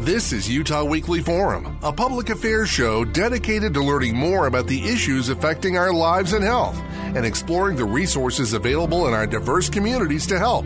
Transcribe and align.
This 0.00 0.32
is 0.32 0.48
Utah 0.48 0.82
Weekly 0.82 1.20
Forum, 1.20 1.78
a 1.82 1.92
public 1.92 2.30
affairs 2.30 2.70
show 2.70 3.04
dedicated 3.04 3.74
to 3.74 3.84
learning 3.84 4.16
more 4.16 4.46
about 4.46 4.66
the 4.66 4.88
issues 4.88 5.28
affecting 5.28 5.76
our 5.76 5.92
lives 5.92 6.32
and 6.32 6.42
health 6.42 6.80
and 7.14 7.26
exploring 7.26 7.76
the 7.76 7.84
resources 7.84 8.54
available 8.54 9.08
in 9.08 9.12
our 9.12 9.26
diverse 9.26 9.68
communities 9.68 10.26
to 10.28 10.38
help. 10.38 10.64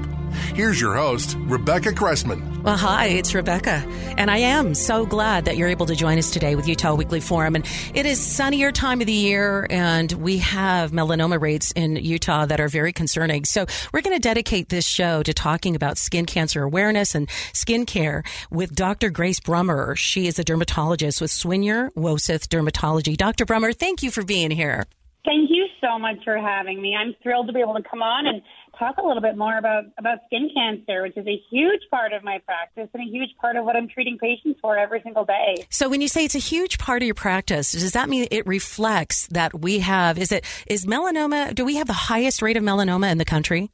Here's 0.54 0.80
your 0.80 0.96
host, 0.96 1.36
Rebecca 1.40 1.92
Cressman. 1.92 2.62
Well, 2.62 2.76
hi, 2.76 3.06
it's 3.06 3.34
Rebecca. 3.34 3.84
And 4.16 4.30
I 4.30 4.38
am 4.38 4.74
so 4.74 5.04
glad 5.04 5.44
that 5.44 5.56
you're 5.56 5.68
able 5.68 5.86
to 5.86 5.94
join 5.94 6.18
us 6.18 6.30
today 6.30 6.54
with 6.54 6.66
Utah 6.66 6.94
Weekly 6.94 7.20
Forum. 7.20 7.56
And 7.56 7.66
it 7.94 8.06
is 8.06 8.18
sunnier 8.18 8.72
time 8.72 9.00
of 9.00 9.06
the 9.06 9.12
year, 9.12 9.66
and 9.68 10.10
we 10.12 10.38
have 10.38 10.92
melanoma 10.92 11.40
rates 11.40 11.72
in 11.72 11.96
Utah 11.96 12.46
that 12.46 12.60
are 12.60 12.68
very 12.68 12.92
concerning. 12.92 13.44
So 13.44 13.66
we're 13.92 14.00
going 14.00 14.16
to 14.16 14.22
dedicate 14.22 14.70
this 14.70 14.86
show 14.86 15.22
to 15.22 15.34
talking 15.34 15.76
about 15.76 15.98
skin 15.98 16.24
cancer 16.24 16.62
awareness 16.62 17.14
and 17.14 17.28
skin 17.52 17.84
care 17.84 18.22
with 18.50 18.74
Dr. 18.74 19.10
Grace 19.10 19.40
Brummer. 19.40 19.96
She 19.96 20.26
is 20.26 20.38
a 20.38 20.44
dermatologist 20.44 21.20
with 21.20 21.30
Swinyer 21.30 21.90
Woseth 21.94 22.48
Dermatology. 22.48 23.16
Dr. 23.16 23.44
Brummer, 23.44 23.76
thank 23.76 24.02
you 24.02 24.10
for 24.10 24.24
being 24.24 24.50
here. 24.50 24.86
Thank 25.24 25.50
you 25.50 25.63
so 25.84 25.98
much 25.98 26.16
for 26.24 26.38
having 26.38 26.80
me. 26.80 26.96
I'm 26.98 27.14
thrilled 27.22 27.46
to 27.48 27.52
be 27.52 27.60
able 27.60 27.74
to 27.74 27.82
come 27.82 28.02
on 28.02 28.26
and 28.26 28.42
talk 28.78 28.96
a 28.98 29.06
little 29.06 29.22
bit 29.22 29.36
more 29.36 29.56
about, 29.56 29.84
about 29.98 30.18
skin 30.26 30.50
cancer, 30.54 31.02
which 31.02 31.16
is 31.16 31.26
a 31.26 31.40
huge 31.50 31.82
part 31.90 32.12
of 32.12 32.24
my 32.24 32.38
practice 32.44 32.88
and 32.94 33.02
a 33.02 33.10
huge 33.10 33.30
part 33.40 33.56
of 33.56 33.64
what 33.64 33.76
I'm 33.76 33.88
treating 33.88 34.18
patients 34.18 34.58
for 34.60 34.78
every 34.78 35.00
single 35.02 35.24
day. 35.24 35.66
So 35.70 35.88
when 35.88 36.00
you 36.00 36.08
say 36.08 36.24
it's 36.24 36.34
a 36.34 36.38
huge 36.38 36.78
part 36.78 37.02
of 37.02 37.06
your 37.06 37.14
practice, 37.14 37.72
does 37.72 37.92
that 37.92 38.08
mean 38.08 38.26
it 38.30 38.46
reflects 38.46 39.26
that 39.28 39.60
we 39.60 39.80
have 39.80 40.18
is 40.18 40.32
it 40.32 40.44
is 40.66 40.86
melanoma 40.86 41.54
do 41.54 41.64
we 41.64 41.76
have 41.76 41.86
the 41.86 41.92
highest 41.92 42.42
rate 42.42 42.56
of 42.56 42.62
melanoma 42.62 43.10
in 43.10 43.18
the 43.18 43.24
country? 43.24 43.70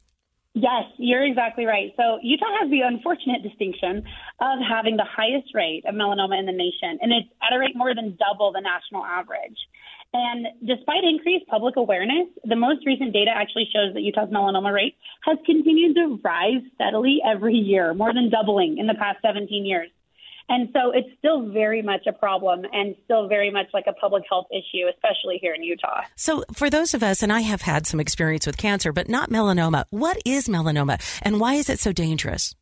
Yes, 0.53 0.83
you're 0.97 1.25
exactly 1.25 1.65
right. 1.65 1.93
So 1.95 2.19
Utah 2.21 2.45
has 2.59 2.69
the 2.69 2.81
unfortunate 2.81 3.41
distinction 3.41 4.03
of 4.41 4.59
having 4.67 4.97
the 4.97 5.07
highest 5.07 5.55
rate 5.55 5.83
of 5.87 5.95
melanoma 5.95 6.37
in 6.37 6.45
the 6.45 6.51
nation, 6.51 6.99
and 7.01 7.13
it's 7.13 7.29
at 7.41 7.55
a 7.55 7.59
rate 7.59 7.75
more 7.75 7.95
than 7.95 8.17
double 8.19 8.51
the 8.51 8.59
national 8.59 9.05
average. 9.05 9.55
And 10.13 10.47
despite 10.65 11.03
increased 11.03 11.47
public 11.47 11.77
awareness, 11.77 12.27
the 12.43 12.55
most 12.55 12.85
recent 12.85 13.13
data 13.13 13.31
actually 13.33 13.69
shows 13.73 13.93
that 13.93 14.01
Utah's 14.01 14.29
melanoma 14.29 14.73
rate 14.73 14.95
has 15.23 15.37
continued 15.45 15.95
to 15.95 16.19
rise 16.23 16.61
steadily 16.75 17.19
every 17.25 17.55
year, 17.55 17.93
more 17.93 18.13
than 18.13 18.29
doubling 18.29 18.77
in 18.77 18.87
the 18.87 18.95
past 18.95 19.19
17 19.21 19.65
years. 19.65 19.89
And 20.49 20.67
so 20.73 20.91
it's 20.91 21.07
still 21.17 21.49
very 21.49 21.81
much 21.81 22.07
a 22.07 22.11
problem 22.11 22.65
and 22.73 22.93
still 23.05 23.29
very 23.29 23.49
much 23.49 23.67
like 23.73 23.85
a 23.87 23.93
public 23.93 24.23
health 24.29 24.47
issue, 24.51 24.85
especially 24.93 25.37
here 25.39 25.53
in 25.53 25.63
Utah. 25.63 26.01
So, 26.17 26.43
for 26.51 26.69
those 26.69 26.93
of 26.93 27.03
us, 27.03 27.23
and 27.23 27.31
I 27.31 27.39
have 27.41 27.61
had 27.61 27.87
some 27.87 28.01
experience 28.01 28.45
with 28.45 28.57
cancer, 28.57 28.91
but 28.91 29.07
not 29.07 29.29
melanoma, 29.29 29.85
what 29.91 30.17
is 30.25 30.49
melanoma 30.49 30.99
and 31.21 31.39
why 31.39 31.53
is 31.55 31.69
it 31.69 31.79
so 31.79 31.93
dangerous? 31.93 32.53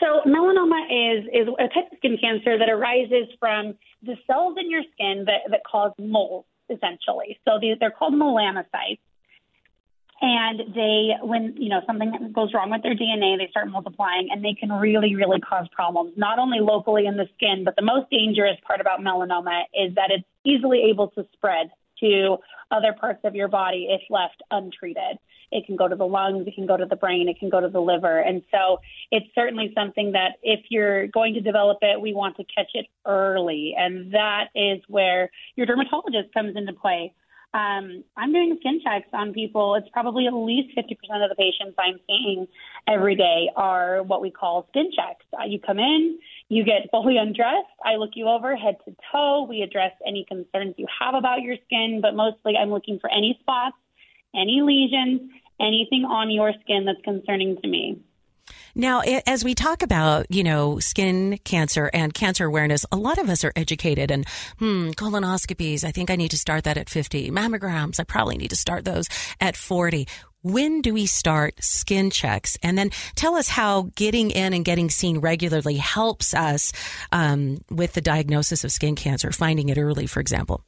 So 0.00 0.20
melanoma 0.26 1.18
is 1.18 1.24
is 1.32 1.48
a 1.58 1.68
type 1.74 1.90
of 1.90 1.98
skin 1.98 2.18
cancer 2.20 2.58
that 2.58 2.68
arises 2.68 3.28
from 3.40 3.74
the 4.02 4.16
cells 4.26 4.56
in 4.58 4.70
your 4.70 4.82
skin 4.94 5.24
that, 5.26 5.50
that 5.50 5.62
cause 5.64 5.92
moles, 5.98 6.44
essentially. 6.70 7.38
So 7.46 7.58
these, 7.60 7.76
they're 7.80 7.90
called 7.90 8.14
melanocytes. 8.14 8.98
And 10.20 10.74
they, 10.74 11.10
when 11.22 11.54
you 11.56 11.68
know 11.68 11.80
something 11.86 12.32
goes 12.34 12.52
wrong 12.52 12.70
with 12.70 12.82
their 12.82 12.96
DNA, 12.96 13.38
they 13.38 13.46
start 13.50 13.68
multiplying, 13.68 14.28
and 14.32 14.44
they 14.44 14.54
can 14.58 14.72
really, 14.72 15.14
really 15.14 15.38
cause 15.38 15.68
problems. 15.70 16.14
Not 16.16 16.40
only 16.40 16.58
locally 16.58 17.06
in 17.06 17.16
the 17.16 17.28
skin, 17.36 17.62
but 17.64 17.76
the 17.76 17.82
most 17.82 18.10
dangerous 18.10 18.56
part 18.66 18.80
about 18.80 18.98
melanoma 18.98 19.62
is 19.72 19.94
that 19.94 20.10
it's 20.10 20.26
easily 20.44 20.90
able 20.90 21.08
to 21.10 21.24
spread 21.34 21.70
to 22.00 22.38
other 22.72 22.92
parts 22.98 23.20
of 23.22 23.36
your 23.36 23.46
body 23.46 23.88
if 23.90 24.00
left 24.10 24.42
untreated. 24.50 25.18
It 25.50 25.66
can 25.66 25.76
go 25.76 25.88
to 25.88 25.96
the 25.96 26.06
lungs, 26.06 26.46
it 26.46 26.54
can 26.54 26.66
go 26.66 26.76
to 26.76 26.86
the 26.86 26.96
brain, 26.96 27.28
it 27.28 27.38
can 27.38 27.48
go 27.48 27.60
to 27.60 27.68
the 27.68 27.80
liver. 27.80 28.18
And 28.18 28.42
so 28.50 28.80
it's 29.10 29.26
certainly 29.34 29.72
something 29.74 30.12
that 30.12 30.32
if 30.42 30.60
you're 30.70 31.06
going 31.08 31.34
to 31.34 31.40
develop 31.40 31.78
it, 31.82 32.00
we 32.00 32.14
want 32.14 32.36
to 32.36 32.44
catch 32.44 32.70
it 32.74 32.86
early. 33.06 33.74
And 33.76 34.12
that 34.12 34.48
is 34.54 34.80
where 34.88 35.30
your 35.56 35.66
dermatologist 35.66 36.32
comes 36.34 36.56
into 36.56 36.72
play. 36.72 37.14
Um, 37.54 38.04
I'm 38.14 38.32
doing 38.32 38.56
skin 38.60 38.80
checks 38.84 39.08
on 39.14 39.32
people. 39.32 39.74
It's 39.74 39.88
probably 39.90 40.26
at 40.26 40.34
least 40.34 40.76
50% 40.76 40.92
of 41.24 41.30
the 41.30 41.34
patients 41.34 41.76
I'm 41.78 41.98
seeing 42.06 42.46
every 42.86 43.16
day 43.16 43.48
are 43.56 44.02
what 44.02 44.20
we 44.20 44.30
call 44.30 44.66
skin 44.68 44.90
checks. 44.94 45.24
Uh, 45.32 45.46
you 45.46 45.58
come 45.58 45.78
in, 45.78 46.18
you 46.50 46.62
get 46.62 46.82
fully 46.90 47.16
undressed. 47.16 47.66
I 47.82 47.96
look 47.96 48.10
you 48.14 48.28
over 48.28 48.54
head 48.54 48.76
to 48.84 48.94
toe. 49.10 49.46
We 49.48 49.62
address 49.62 49.92
any 50.06 50.26
concerns 50.28 50.74
you 50.76 50.86
have 51.00 51.14
about 51.14 51.40
your 51.40 51.56
skin, 51.64 52.00
but 52.02 52.14
mostly 52.14 52.54
I'm 52.56 52.70
looking 52.70 52.98
for 53.00 53.10
any 53.10 53.38
spots, 53.40 53.76
any 54.38 54.60
lesions, 54.62 55.30
anything 55.60 56.04
on 56.04 56.30
your 56.30 56.52
skin 56.62 56.84
that's 56.84 57.02
concerning 57.02 57.56
to 57.62 57.68
me. 57.68 58.00
Now, 58.74 59.00
as 59.26 59.44
we 59.44 59.54
talk 59.54 59.82
about, 59.82 60.26
you 60.28 60.44
know, 60.44 60.78
skin 60.78 61.38
cancer 61.44 61.90
and 61.92 62.14
cancer 62.14 62.44
awareness, 62.44 62.84
a 62.92 62.96
lot 62.96 63.18
of 63.18 63.28
us 63.28 63.44
are 63.44 63.52
educated 63.56 64.10
and, 64.10 64.26
hmm, 64.58 64.90
colonoscopies, 64.90 65.84
I 65.84 65.90
think 65.90 66.10
I 66.10 66.16
need 66.16 66.30
to 66.30 66.38
start 66.38 66.64
that 66.64 66.78
at 66.78 66.88
50. 66.88 67.30
Mammograms, 67.30 67.98
I 67.98 68.04
probably 68.04 68.36
need 68.36 68.50
to 68.50 68.56
start 68.56 68.84
those 68.84 69.08
at 69.40 69.56
40. 69.56 70.06
When 70.42 70.80
do 70.80 70.94
we 70.94 71.06
start 71.06 71.62
skin 71.62 72.10
checks? 72.10 72.56
And 72.62 72.78
then 72.78 72.90
tell 73.16 73.34
us 73.34 73.48
how 73.48 73.90
getting 73.96 74.30
in 74.30 74.52
and 74.52 74.64
getting 74.64 74.88
seen 74.88 75.18
regularly 75.18 75.76
helps 75.76 76.32
us 76.32 76.72
um, 77.10 77.58
with 77.70 77.94
the 77.94 78.00
diagnosis 78.00 78.62
of 78.62 78.70
skin 78.70 78.94
cancer, 78.94 79.32
finding 79.32 79.68
it 79.68 79.78
early, 79.78 80.06
for 80.06 80.20
example. 80.20 80.62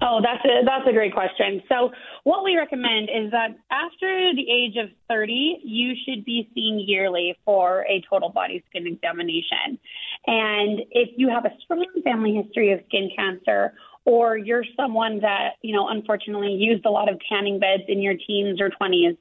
Oh, 0.00 0.20
that's 0.22 0.44
a 0.44 0.64
that's 0.64 0.86
a 0.88 0.92
great 0.92 1.14
question. 1.14 1.62
So, 1.68 1.92
what 2.24 2.44
we 2.44 2.56
recommend 2.56 3.08
is 3.08 3.30
that 3.30 3.50
after 3.70 4.34
the 4.34 4.44
age 4.50 4.76
of 4.76 4.90
30, 5.08 5.60
you 5.64 5.94
should 6.04 6.24
be 6.24 6.50
seen 6.54 6.84
yearly 6.86 7.36
for 7.44 7.84
a 7.88 8.02
total 8.08 8.28
body 8.28 8.64
skin 8.68 8.86
examination. 8.86 9.78
And 10.26 10.82
if 10.90 11.10
you 11.16 11.28
have 11.28 11.44
a 11.44 11.52
strong 11.62 11.86
family 12.04 12.34
history 12.34 12.72
of 12.72 12.80
skin 12.88 13.10
cancer 13.16 13.74
or 14.04 14.36
you're 14.36 14.64
someone 14.76 15.20
that, 15.20 15.52
you 15.62 15.74
know, 15.74 15.88
unfortunately 15.88 16.52
used 16.52 16.84
a 16.84 16.90
lot 16.90 17.08
of 17.08 17.18
tanning 17.28 17.58
beds 17.58 17.84
in 17.88 18.02
your 18.02 18.14
teens 18.26 18.60
or 18.60 18.70
20s, 18.70 19.16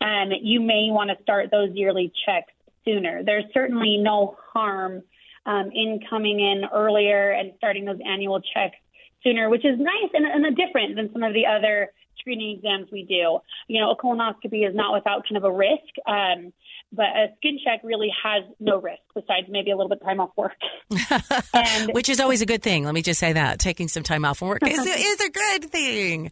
um, 0.00 0.32
you 0.42 0.60
may 0.60 0.88
want 0.90 1.10
to 1.16 1.22
start 1.22 1.50
those 1.50 1.70
yearly 1.74 2.12
checks 2.26 2.52
sooner. 2.84 3.22
There's 3.22 3.44
certainly 3.54 3.98
no 3.98 4.36
harm 4.52 5.02
um, 5.46 5.70
in 5.72 6.00
coming 6.08 6.40
in 6.40 6.64
earlier 6.72 7.30
and 7.30 7.52
starting 7.58 7.84
those 7.84 8.00
annual 8.04 8.40
checks 8.40 8.76
sooner, 9.24 9.48
which 9.48 9.64
is 9.64 9.78
nice 9.78 10.10
and, 10.12 10.26
and 10.26 10.56
different 10.56 10.96
than 10.96 11.10
some 11.12 11.22
of 11.22 11.32
the 11.32 11.46
other 11.46 11.90
screening 12.18 12.56
exams 12.56 12.88
we 12.92 13.04
do. 13.04 13.38
You 13.68 13.80
know, 13.80 13.90
a 13.90 13.96
colonoscopy 13.96 14.68
is 14.68 14.74
not 14.74 14.92
without 14.92 15.24
kind 15.28 15.36
of 15.36 15.44
a 15.44 15.52
risk, 15.52 15.92
um, 16.06 16.52
but 16.92 17.06
a 17.06 17.26
skin 17.36 17.58
check 17.64 17.80
really 17.82 18.10
has 18.22 18.44
no 18.60 18.80
risk 18.80 19.02
besides 19.14 19.46
maybe 19.48 19.70
a 19.70 19.76
little 19.76 19.88
bit 19.88 20.00
of 20.00 20.06
time 20.06 20.20
off 20.20 20.30
work. 20.36 20.56
and, 21.54 21.92
Which 21.92 22.08
is 22.08 22.20
always 22.20 22.42
a 22.42 22.46
good 22.46 22.62
thing. 22.62 22.84
Let 22.84 22.94
me 22.94 23.02
just 23.02 23.20
say 23.20 23.32
that 23.32 23.58
taking 23.58 23.88
some 23.88 24.02
time 24.02 24.24
off 24.24 24.38
from 24.38 24.48
work 24.48 24.66
is, 24.66 24.78
is 24.86 25.20
a 25.20 25.30
good 25.30 25.64
thing. 25.70 26.30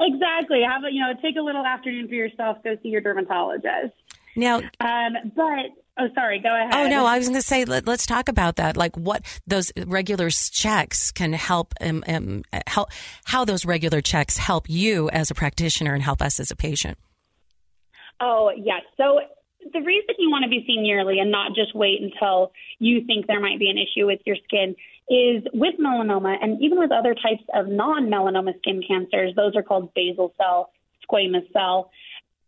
Exactly. 0.00 0.62
Have 0.68 0.82
a, 0.84 0.92
you 0.92 1.00
know, 1.00 1.12
take 1.20 1.36
a 1.36 1.42
little 1.42 1.64
afternoon 1.64 2.08
for 2.08 2.14
yourself. 2.14 2.58
Go 2.64 2.76
see 2.82 2.88
your 2.88 3.00
dermatologist. 3.00 3.94
Now, 4.34 4.58
um, 4.80 5.12
but 5.36 5.81
Oh, 5.98 6.08
sorry. 6.14 6.38
Go 6.38 6.48
ahead. 6.48 6.72
Oh 6.72 6.88
no, 6.88 7.04
I 7.04 7.18
was 7.18 7.28
going 7.28 7.38
to 7.38 7.46
say 7.46 7.64
let, 7.66 7.86
us 7.86 8.06
talk 8.06 8.28
about 8.28 8.56
that. 8.56 8.76
Like 8.76 8.96
what 8.96 9.22
those 9.46 9.70
regular 9.86 10.30
checks 10.30 11.12
can 11.12 11.34
help, 11.34 11.74
um, 11.80 12.02
um, 12.08 12.44
help 12.66 12.88
how 13.24 13.44
those 13.44 13.66
regular 13.66 14.00
checks 14.00 14.38
help 14.38 14.70
you 14.70 15.10
as 15.10 15.30
a 15.30 15.34
practitioner 15.34 15.92
and 15.92 16.02
help 16.02 16.22
us 16.22 16.40
as 16.40 16.50
a 16.50 16.56
patient. 16.56 16.96
Oh 18.20 18.50
yes. 18.56 18.82
So 18.96 19.20
the 19.72 19.80
reason 19.80 20.14
you 20.18 20.30
want 20.30 20.44
to 20.44 20.48
be 20.48 20.64
seen 20.66 20.84
yearly 20.84 21.18
and 21.18 21.30
not 21.30 21.54
just 21.54 21.74
wait 21.74 22.00
until 22.00 22.52
you 22.78 23.04
think 23.06 23.26
there 23.26 23.40
might 23.40 23.58
be 23.58 23.68
an 23.68 23.76
issue 23.76 24.06
with 24.06 24.20
your 24.24 24.36
skin 24.44 24.74
is 25.10 25.42
with 25.52 25.74
melanoma 25.78 26.36
and 26.40 26.62
even 26.62 26.78
with 26.78 26.90
other 26.90 27.14
types 27.14 27.42
of 27.54 27.68
non 27.68 28.08
melanoma 28.08 28.56
skin 28.58 28.82
cancers, 28.86 29.34
those 29.36 29.54
are 29.56 29.62
called 29.62 29.92
basal 29.94 30.32
cell, 30.38 30.70
squamous 31.06 31.50
cell. 31.52 31.90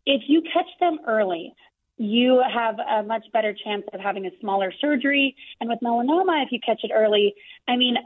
If 0.07 0.23
you 0.29 0.43
catch 0.43 0.69
them 0.81 0.99
early, 1.07 1.55
you 1.97 2.43
have 2.53 2.77
a 2.79 3.03
much 3.03 3.25
better 3.33 3.55
chance 3.65 3.85
of 3.93 4.01
having 4.01 4.27
a 4.27 4.31
smaller 4.41 4.73
surgery. 4.81 5.37
And 5.61 5.71
with 5.71 5.79
melanoma, 5.81 6.45
if 6.45 6.51
you 6.51 6.59
catch 6.65 6.81
it 6.83 6.91
early, 6.93 7.35
I 7.69 7.77
mean, 7.77 7.97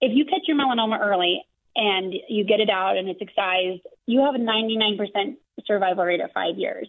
if 0.00 0.12
you 0.14 0.24
catch 0.24 0.42
your 0.46 0.56
melanoma 0.56 1.00
early 1.00 1.42
and 1.74 2.14
you 2.28 2.44
get 2.44 2.60
it 2.60 2.70
out 2.70 2.96
and 2.96 3.08
it's 3.08 3.20
excised, 3.22 3.82
you 4.06 4.20
have 4.20 4.34
a 4.34 4.38
99% 4.38 5.36
survival 5.66 6.04
rate 6.04 6.20
at 6.20 6.32
five 6.34 6.56
years. 6.56 6.88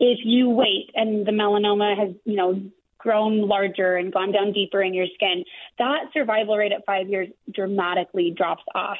If 0.00 0.20
you 0.24 0.48
wait 0.48 0.90
and 0.94 1.26
the 1.26 1.32
melanoma 1.32 1.98
has, 1.98 2.14
you 2.24 2.36
know, 2.36 2.60
grown 2.98 3.46
larger 3.46 3.96
and 3.96 4.12
gone 4.12 4.32
down 4.32 4.52
deeper 4.52 4.82
in 4.82 4.94
your 4.94 5.06
skin, 5.14 5.44
that 5.78 6.06
survival 6.12 6.56
rate 6.56 6.72
at 6.72 6.84
five 6.84 7.08
years 7.08 7.28
dramatically 7.52 8.32
drops 8.36 8.64
off. 8.74 8.98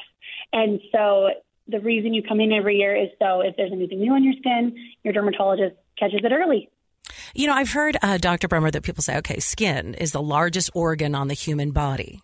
And 0.53 0.79
so 0.91 1.29
the 1.67 1.79
reason 1.79 2.13
you 2.13 2.23
come 2.23 2.39
in 2.39 2.51
every 2.51 2.77
year 2.77 2.95
is 2.95 3.09
so 3.19 3.41
if 3.41 3.55
there's 3.57 3.71
anything 3.71 3.99
new 3.99 4.13
on 4.13 4.23
your 4.23 4.33
skin, 4.39 4.75
your 5.03 5.13
dermatologist 5.13 5.75
catches 5.97 6.21
it 6.23 6.31
early. 6.31 6.69
You 7.33 7.47
know, 7.47 7.53
I've 7.53 7.71
heard, 7.71 7.97
uh, 8.01 8.17
Dr. 8.17 8.47
Brummer, 8.47 8.71
that 8.71 8.83
people 8.83 9.03
say, 9.03 9.17
okay, 9.17 9.39
skin 9.39 9.93
is 9.95 10.11
the 10.11 10.21
largest 10.21 10.69
organ 10.73 11.15
on 11.15 11.27
the 11.27 11.33
human 11.33 11.71
body. 11.71 12.21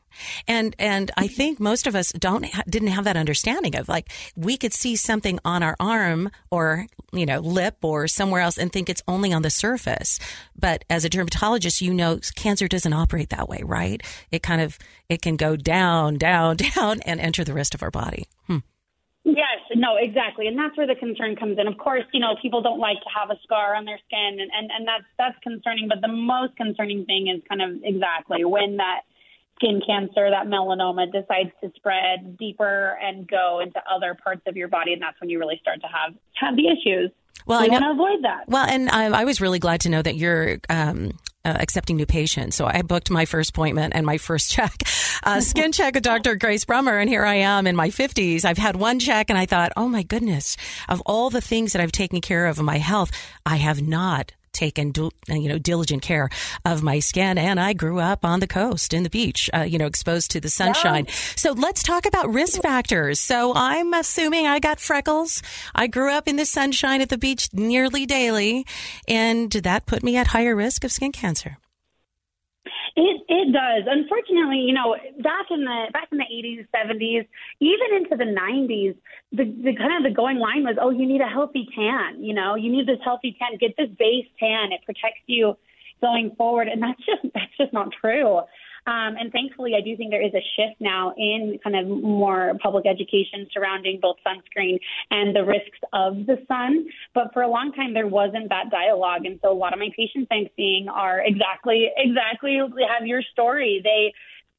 And, 0.47 0.75
and 0.79 1.11
I 1.17 1.27
think 1.27 1.59
most 1.59 1.87
of 1.87 1.95
us 1.95 2.11
don't, 2.13 2.45
didn't 2.69 2.89
have 2.89 3.03
that 3.03 3.17
understanding 3.17 3.75
of 3.75 3.89
like, 3.89 4.11
we 4.35 4.57
could 4.57 4.73
see 4.73 4.95
something 4.95 5.39
on 5.43 5.61
our 5.61 5.75
arm 5.79 6.31
or, 6.51 6.87
you 7.11 7.25
know, 7.25 7.39
lip 7.39 7.77
or 7.83 8.07
somewhere 8.07 8.41
else 8.41 8.57
and 8.57 8.71
think 8.71 8.89
it's 8.89 9.03
only 9.07 9.33
on 9.33 9.41
the 9.41 9.49
surface. 9.49 10.19
But 10.57 10.85
as 10.89 11.03
a 11.03 11.09
dermatologist, 11.09 11.81
you 11.81 11.93
know, 11.93 12.19
cancer 12.35 12.67
doesn't 12.67 12.93
operate 12.93 13.29
that 13.29 13.49
way, 13.49 13.61
right? 13.63 14.01
It 14.31 14.41
kind 14.41 14.61
of, 14.61 14.77
it 15.09 15.21
can 15.21 15.35
go 15.35 15.55
down, 15.55 16.17
down, 16.17 16.55
down 16.75 17.01
and 17.01 17.19
enter 17.19 17.43
the 17.43 17.53
rest 17.53 17.75
of 17.75 17.83
our 17.83 17.91
body. 17.91 18.27
Hmm. 18.47 18.59
Yes, 19.25 19.57
no, 19.73 19.97
exactly, 19.97 20.45
and 20.45 20.55
that's 20.55 20.77
where 20.77 20.85
the 20.85 20.93
concern 20.93 21.35
comes 21.35 21.57
in. 21.57 21.67
Of 21.67 21.79
course, 21.79 22.03
you 22.13 22.19
know 22.19 22.35
people 22.39 22.61
don't 22.61 22.79
like 22.79 22.97
to 22.97 23.09
have 23.17 23.31
a 23.31 23.39
scar 23.43 23.75
on 23.75 23.83
their 23.83 23.99
skin, 24.05 24.37
and 24.39 24.51
and, 24.53 24.69
and 24.69 24.87
that's 24.87 25.03
that's 25.17 25.37
concerning. 25.41 25.87
But 25.89 26.01
the 26.01 26.13
most 26.13 26.55
concerning 26.55 27.05
thing 27.05 27.27
is 27.27 27.41
kind 27.49 27.59
of 27.59 27.81
exactly 27.83 28.45
when 28.45 28.77
that 28.77 29.01
skin 29.55 29.81
cancer, 29.85 30.29
that 30.29 30.45
melanoma, 30.45 31.11
decides 31.11 31.49
to 31.63 31.71
spread 31.75 32.37
deeper 32.37 32.99
and 33.01 33.27
go 33.27 33.61
into 33.63 33.81
other 33.91 34.15
parts 34.23 34.43
of 34.45 34.55
your 34.55 34.67
body, 34.67 34.93
and 34.93 35.01
that's 35.01 35.19
when 35.19 35.31
you 35.31 35.39
really 35.39 35.57
start 35.59 35.81
to 35.81 35.87
have 35.87 36.13
have 36.35 36.55
the 36.55 36.67
issues. 36.67 37.09
Well, 37.47 37.61
we 37.61 37.69
I 37.69 37.71
want 37.71 37.83
to 37.83 37.91
avoid 37.91 38.23
that. 38.23 38.47
Well, 38.47 38.65
and 38.67 38.89
I, 38.91 39.21
I 39.21 39.23
was 39.23 39.41
really 39.41 39.59
glad 39.59 39.81
to 39.81 39.89
know 39.89 40.03
that 40.03 40.15
you're 40.15 40.59
um, 40.69 41.17
uh, 41.45 41.57
accepting 41.59 41.95
new 41.95 42.05
patients. 42.05 42.55
So 42.55 42.65
I 42.65 42.81
booked 42.81 43.09
my 43.09 43.25
first 43.25 43.51
appointment 43.51 43.93
and 43.95 44.05
my 44.05 44.17
first 44.17 44.51
check, 44.55 44.73
uh, 45.23 45.39
skin 45.41 45.71
check 45.71 45.93
with 45.93 46.03
Dr. 46.03 46.35
Grace 46.35 46.65
Brummer. 46.65 46.99
And 46.99 47.09
here 47.09 47.25
I 47.25 47.35
am 47.35 47.67
in 47.67 47.75
my 47.75 47.89
50s. 47.89 48.43
I've 48.43 48.57
had 48.57 48.75
one 48.75 48.99
check 48.99 49.29
and 49.29 49.39
I 49.39 49.45
thought, 49.45 49.71
oh 49.77 49.87
my 49.87 50.03
goodness, 50.03 50.57
of 50.89 51.01
all 51.05 51.29
the 51.29 51.41
things 51.41 51.73
that 51.73 51.81
I've 51.81 51.91
taken 51.91 52.21
care 52.21 52.47
of 52.47 52.59
in 52.59 52.65
my 52.65 52.77
health, 52.77 53.11
I 53.45 53.57
have 53.57 53.81
not 53.81 54.33
taken 54.55 54.91
you 55.27 55.49
know 55.49 55.59
diligent 55.59 56.01
care 56.01 56.29
of 56.63 56.81
my 56.81 56.99
skin 56.99 57.37
and 57.37 57.59
I 57.59 57.73
grew 57.73 57.99
up 57.99 58.25
on 58.25 58.39
the 58.39 58.47
coast 58.47 58.93
in 58.93 59.03
the 59.03 59.09
beach 59.09 59.49
uh, 59.53 59.61
you 59.61 59.77
know 59.77 59.85
exposed 59.85 60.31
to 60.31 60.39
the 60.39 60.49
sunshine. 60.49 61.07
So 61.35 61.51
let's 61.51 61.83
talk 61.83 62.05
about 62.05 62.33
risk 62.33 62.61
factors. 62.61 63.19
So 63.19 63.53
I'm 63.55 63.93
assuming 63.93 64.47
I 64.47 64.59
got 64.59 64.79
freckles. 64.79 65.43
I 65.75 65.87
grew 65.87 66.11
up 66.11 66.27
in 66.27 66.37
the 66.37 66.45
sunshine 66.45 67.01
at 67.01 67.09
the 67.09 67.17
beach 67.17 67.49
nearly 67.53 68.05
daily 68.05 68.65
and 69.07 69.51
did 69.51 69.65
that 69.65 69.85
put 69.85 70.01
me 70.01 70.17
at 70.17 70.27
higher 70.27 70.55
risk 70.55 70.83
of 70.83 70.91
skin 70.91 71.11
cancer 71.11 71.57
it 72.95 73.21
it 73.27 73.51
does. 73.51 73.83
Unfortunately, 73.87 74.59
you 74.59 74.73
know, 74.73 74.95
back 75.21 75.47
in 75.51 75.63
the 75.65 75.85
back 75.91 76.07
in 76.11 76.17
the 76.17 76.25
eighties, 76.25 76.65
seventies, 76.75 77.25
even 77.59 77.87
into 77.97 78.15
the 78.15 78.25
nineties, 78.25 78.95
the 79.31 79.43
the 79.43 79.75
kind 79.75 79.97
of 79.97 80.03
the 80.03 80.15
going 80.15 80.39
line 80.39 80.63
was, 80.63 80.77
oh, 80.79 80.91
you 80.91 81.05
need 81.05 81.21
a 81.21 81.27
healthy 81.27 81.67
tan. 81.75 82.23
You 82.23 82.33
know, 82.33 82.55
you 82.55 82.71
need 82.71 82.87
this 82.87 82.99
healthy 83.03 83.35
tan. 83.37 83.57
Get 83.59 83.75
this 83.77 83.89
base 83.99 84.27
tan. 84.39 84.71
It 84.71 84.81
protects 84.85 85.21
you 85.27 85.57
going 86.01 86.35
forward, 86.37 86.67
and 86.67 86.81
that's 86.81 86.99
just 87.05 87.21
that's 87.33 87.57
just 87.57 87.73
not 87.73 87.89
true. 87.99 88.41
Um, 88.87 89.15
and 89.19 89.31
thankfully, 89.31 89.73
I 89.75 89.81
do 89.81 89.97
think 89.97 90.11
there 90.11 90.25
is 90.25 90.33
a 90.33 90.45
shift 90.55 90.79
now 90.79 91.13
in 91.17 91.59
kind 91.63 91.75
of 91.75 91.87
more 91.87 92.53
public 92.61 92.85
education 92.85 93.47
surrounding 93.51 93.99
both 93.99 94.17
sunscreen 94.25 94.79
and 95.09 95.35
the 95.35 95.43
risks 95.43 95.79
of 95.91 96.27
the 96.27 96.37
sun. 96.47 96.85
But 97.13 97.33
for 97.33 97.41
a 97.41 97.49
long 97.49 97.71
time, 97.73 97.93
there 97.93 98.07
wasn't 98.07 98.49
that 98.49 98.69
dialogue. 98.69 99.25
And 99.25 99.39
so 99.41 99.51
a 99.51 99.57
lot 99.57 99.73
of 99.73 99.79
my 99.79 99.89
patients 99.97 100.27
I'm 100.31 100.47
seeing 100.55 100.87
are 100.87 101.21
exactly, 101.25 101.89
exactly 101.97 102.57
have 102.57 103.07
your 103.07 103.23
story. 103.33 103.81
They 103.83 104.13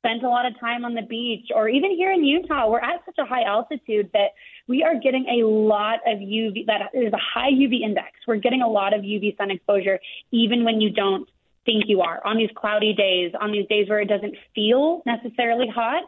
spent 0.06 0.23
a 0.23 0.28
lot 0.28 0.46
of 0.46 0.58
time 0.61 0.84
on 0.84 0.94
the 0.94 1.02
beach, 1.02 1.49
or 1.55 1.69
even 1.69 1.90
here 1.90 2.12
in 2.12 2.25
Utah, 2.25 2.69
we're 2.69 2.81
at 2.81 3.05
such 3.05 3.17
a 3.19 3.25
high 3.25 3.43
altitude 3.43 4.11
that 4.12 4.31
we 4.69 4.82
are 4.82 4.99
getting 5.00 5.26
a 5.40 5.46
lot 5.46 5.99
of 6.06 6.19
UV, 6.19 6.67
that 6.67 6.90
is 6.94 7.12
a 7.12 7.19
high 7.19 7.50
UV 7.50 7.81
index. 7.82 8.12
We're 8.26 8.37
getting 8.37 8.62
a 8.62 8.69
lot 8.69 8.94
of 8.94 9.02
UV 9.02 9.37
sun 9.37 9.50
exposure, 9.50 9.99
even 10.31 10.64
when 10.64 10.81
you 10.81 10.90
don't 10.90 11.28
think 11.67 11.85
you 11.87 12.01
are 12.01 12.25
on 12.25 12.39
these 12.39 12.51
cloudy 12.57 12.95
days, 12.95 13.33
on 13.39 13.53
these 13.53 13.67
days 13.69 13.89
where 13.89 14.01
it 14.01 14.09
doesn't 14.09 14.35
feel 14.55 15.03
necessarily 15.05 15.69
hot. 15.69 16.05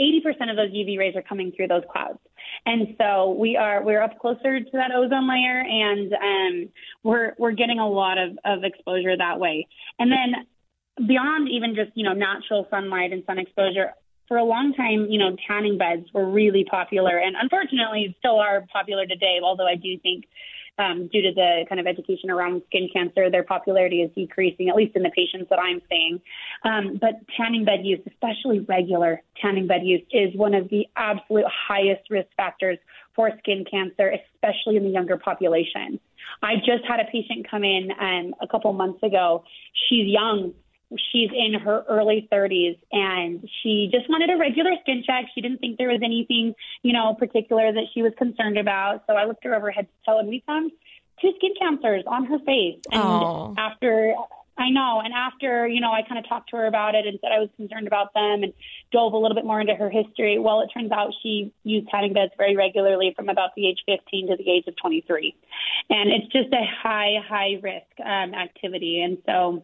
80% 0.00 0.50
of 0.50 0.56
those 0.56 0.70
UV 0.70 0.98
rays 0.98 1.14
are 1.16 1.22
coming 1.22 1.52
through 1.54 1.68
those 1.68 1.82
clouds. 1.92 2.18
And 2.64 2.96
so 2.98 3.32
we 3.32 3.56
are 3.56 3.84
we're 3.84 4.02
up 4.02 4.18
closer 4.18 4.60
to 4.60 4.70
that 4.72 4.90
ozone 4.94 5.28
layer 5.28 5.60
and 5.60 6.12
um, 6.14 6.72
we're 7.02 7.34
we're 7.38 7.52
getting 7.52 7.78
a 7.78 7.88
lot 7.88 8.16
of, 8.16 8.38
of 8.44 8.64
exposure 8.64 9.16
that 9.16 9.38
way. 9.38 9.66
And 9.98 10.10
then 10.10 11.06
beyond 11.06 11.48
even 11.50 11.74
just, 11.74 11.90
you 11.94 12.04
know, 12.04 12.14
natural 12.14 12.66
sunlight 12.70 13.12
and 13.12 13.22
sun 13.26 13.38
exposure, 13.38 13.92
for 14.28 14.38
a 14.38 14.44
long 14.44 14.72
time, 14.72 15.08
you 15.10 15.18
know, 15.18 15.36
tanning 15.46 15.76
beds 15.76 16.06
were 16.14 16.24
really 16.24 16.64
popular 16.64 17.18
and 17.18 17.36
unfortunately 17.38 18.16
still 18.18 18.38
are 18.38 18.64
popular 18.72 19.06
today, 19.06 19.40
although 19.42 19.66
I 19.66 19.74
do 19.74 19.98
think 19.98 20.24
um, 20.78 21.08
due 21.12 21.22
to 21.22 21.32
the 21.34 21.64
kind 21.68 21.80
of 21.80 21.86
education 21.86 22.30
around 22.30 22.62
skin 22.66 22.88
cancer, 22.92 23.30
their 23.30 23.42
popularity 23.42 24.02
is 24.02 24.10
decreasing, 24.14 24.68
at 24.68 24.76
least 24.76 24.96
in 24.96 25.02
the 25.02 25.10
patients 25.10 25.48
that 25.50 25.58
I'm 25.58 25.80
seeing. 25.88 26.20
Um, 26.64 26.98
but 27.00 27.20
tanning 27.36 27.64
bed 27.64 27.80
use, 27.82 28.00
especially 28.06 28.60
regular 28.60 29.22
tanning 29.40 29.66
bed 29.66 29.82
use, 29.84 30.02
is 30.12 30.34
one 30.34 30.54
of 30.54 30.68
the 30.70 30.86
absolute 30.96 31.46
highest 31.46 32.10
risk 32.10 32.28
factors 32.36 32.78
for 33.14 33.30
skin 33.38 33.64
cancer, 33.70 34.14
especially 34.34 34.76
in 34.76 34.84
the 34.84 34.90
younger 34.90 35.18
population. 35.18 36.00
I 36.42 36.56
just 36.56 36.84
had 36.88 37.00
a 37.00 37.04
patient 37.04 37.48
come 37.50 37.64
in 37.64 37.90
um, 38.00 38.34
a 38.40 38.46
couple 38.46 38.72
months 38.72 39.02
ago. 39.02 39.44
She's 39.88 40.06
young 40.06 40.54
she's 41.10 41.30
in 41.32 41.54
her 41.60 41.84
early 41.88 42.28
30s 42.32 42.78
and 42.92 43.48
she 43.62 43.88
just 43.92 44.08
wanted 44.08 44.30
a 44.30 44.36
regular 44.36 44.72
skin 44.82 45.02
check. 45.06 45.26
She 45.34 45.40
didn't 45.40 45.58
think 45.58 45.78
there 45.78 45.88
was 45.88 46.00
anything, 46.02 46.54
you 46.82 46.92
know, 46.92 47.14
particular 47.14 47.72
that 47.72 47.84
she 47.94 48.02
was 48.02 48.12
concerned 48.18 48.58
about. 48.58 49.04
So 49.06 49.14
I 49.14 49.24
looked 49.24 49.44
her 49.44 49.54
over 49.54 49.70
head 49.70 49.86
to 49.86 50.10
toe 50.10 50.18
and 50.18 50.28
we 50.28 50.42
found 50.46 50.72
two 51.20 51.32
skin 51.36 51.52
cancers 51.58 52.04
on 52.06 52.26
her 52.26 52.38
face. 52.40 52.80
And 52.90 53.02
oh. 53.02 53.54
after 53.56 54.14
I 54.58 54.68
know, 54.68 55.00
and 55.02 55.14
after, 55.14 55.66
you 55.66 55.80
know, 55.80 55.90
I 55.90 56.02
kind 56.02 56.18
of 56.18 56.28
talked 56.28 56.50
to 56.50 56.56
her 56.56 56.66
about 56.66 56.94
it 56.94 57.06
and 57.06 57.18
said 57.20 57.32
I 57.32 57.38
was 57.38 57.48
concerned 57.56 57.86
about 57.86 58.12
them 58.12 58.42
and 58.42 58.52
dove 58.92 59.14
a 59.14 59.16
little 59.16 59.34
bit 59.34 59.46
more 59.46 59.60
into 59.60 59.74
her 59.74 59.88
history. 59.88 60.38
Well, 60.38 60.60
it 60.60 60.68
turns 60.68 60.92
out 60.92 61.12
she 61.22 61.52
used 61.64 61.88
tanning 61.88 62.12
beds 62.12 62.32
very 62.36 62.54
regularly 62.54 63.14
from 63.16 63.28
about 63.28 63.50
the 63.56 63.66
age 63.66 63.82
15 63.86 64.28
to 64.28 64.36
the 64.36 64.50
age 64.50 64.64
of 64.66 64.76
23. 64.76 65.34
And 65.88 66.10
it's 66.10 66.30
just 66.32 66.52
a 66.52 66.64
high, 66.64 67.14
high 67.26 67.60
risk 67.62 67.86
um, 68.04 68.34
activity. 68.34 69.00
And 69.00 69.18
so, 69.24 69.62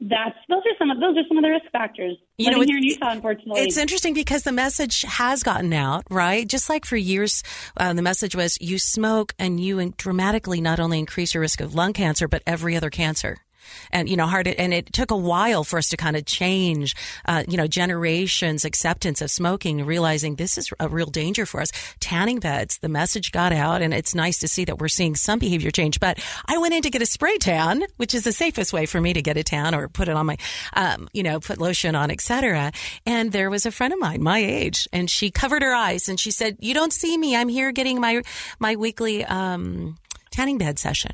that's 0.00 0.36
those 0.48 0.62
are 0.66 0.76
some 0.78 0.90
of 0.90 1.00
those 1.00 1.16
are 1.16 1.26
some 1.28 1.38
of 1.38 1.44
the 1.44 1.50
risk 1.50 1.66
factors. 1.72 2.16
You 2.36 2.50
know, 2.50 2.60
here 2.60 2.76
in 2.76 2.82
Utah, 2.82 3.10
unfortunately, 3.10 3.62
it's 3.62 3.76
interesting 3.76 4.12
because 4.14 4.42
the 4.42 4.52
message 4.52 5.02
has 5.02 5.42
gotten 5.42 5.72
out, 5.72 6.04
right? 6.10 6.46
Just 6.46 6.68
like 6.68 6.84
for 6.84 6.96
years, 6.96 7.42
uh, 7.76 7.92
the 7.92 8.02
message 8.02 8.34
was 8.34 8.58
you 8.60 8.78
smoke 8.78 9.34
and 9.38 9.60
you 9.60 9.92
dramatically 9.96 10.60
not 10.60 10.80
only 10.80 10.98
increase 10.98 11.34
your 11.34 11.40
risk 11.40 11.60
of 11.60 11.74
lung 11.74 11.92
cancer, 11.92 12.26
but 12.28 12.42
every 12.46 12.76
other 12.76 12.90
cancer 12.90 13.43
and 13.90 14.08
you 14.08 14.16
know 14.16 14.26
hard 14.26 14.46
and 14.48 14.74
it 14.74 14.92
took 14.92 15.10
a 15.10 15.16
while 15.16 15.64
for 15.64 15.78
us 15.78 15.88
to 15.88 15.96
kind 15.96 16.16
of 16.16 16.24
change 16.24 16.94
uh, 17.26 17.44
you 17.48 17.56
know 17.56 17.66
generations 17.66 18.64
acceptance 18.64 19.20
of 19.20 19.30
smoking 19.30 19.84
realizing 19.84 20.36
this 20.36 20.58
is 20.58 20.72
a 20.80 20.88
real 20.88 21.06
danger 21.06 21.46
for 21.46 21.60
us. 21.60 21.70
Tanning 22.00 22.40
beds 22.40 22.78
the 22.78 22.88
message 22.88 23.32
got 23.32 23.52
out 23.52 23.82
and 23.82 23.94
it's 23.94 24.14
nice 24.14 24.38
to 24.38 24.48
see 24.48 24.64
that 24.64 24.78
we're 24.78 24.88
seeing 24.88 25.14
some 25.14 25.38
behavior 25.38 25.70
change. 25.70 26.00
But 26.00 26.18
i 26.46 26.58
went 26.58 26.74
in 26.74 26.82
to 26.82 26.90
get 26.90 27.02
a 27.02 27.06
spray 27.06 27.36
tan 27.38 27.84
which 27.96 28.14
is 28.14 28.24
the 28.24 28.32
safest 28.32 28.72
way 28.72 28.86
for 28.86 29.00
me 29.00 29.12
to 29.12 29.22
get 29.22 29.36
a 29.36 29.44
tan 29.44 29.74
or 29.74 29.88
put 29.88 30.08
it 30.08 30.16
on 30.16 30.26
my 30.26 30.36
um, 30.74 31.08
you 31.12 31.22
know 31.22 31.40
put 31.40 31.58
lotion 31.58 31.94
on 31.94 32.10
etc 32.10 32.72
and 33.06 33.32
there 33.32 33.50
was 33.50 33.66
a 33.66 33.70
friend 33.70 33.92
of 33.92 33.98
mine 33.98 34.22
my 34.22 34.38
age 34.38 34.88
and 34.92 35.10
she 35.10 35.30
covered 35.30 35.62
her 35.62 35.74
eyes 35.74 36.08
and 36.08 36.18
she 36.18 36.30
said 36.30 36.56
you 36.60 36.74
don't 36.74 36.92
see 36.92 37.16
me. 37.16 37.36
I'm 37.36 37.48
here 37.48 37.72
getting 37.72 38.00
my 38.00 38.22
my 38.58 38.76
weekly 38.76 39.24
um, 39.24 39.96
tanning 40.30 40.58
bed 40.58 40.78
session 40.78 41.12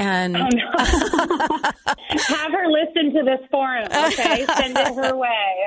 and 0.00 0.34
oh, 0.34 0.48
no. 0.50 0.78
have 0.78 2.52
her 2.52 2.66
listen 2.68 3.12
to 3.12 3.22
this 3.22 3.46
forum. 3.50 3.84
Okay, 3.84 4.46
send 4.56 4.76
it 4.76 4.94
her 4.94 5.16
way. 5.16 5.28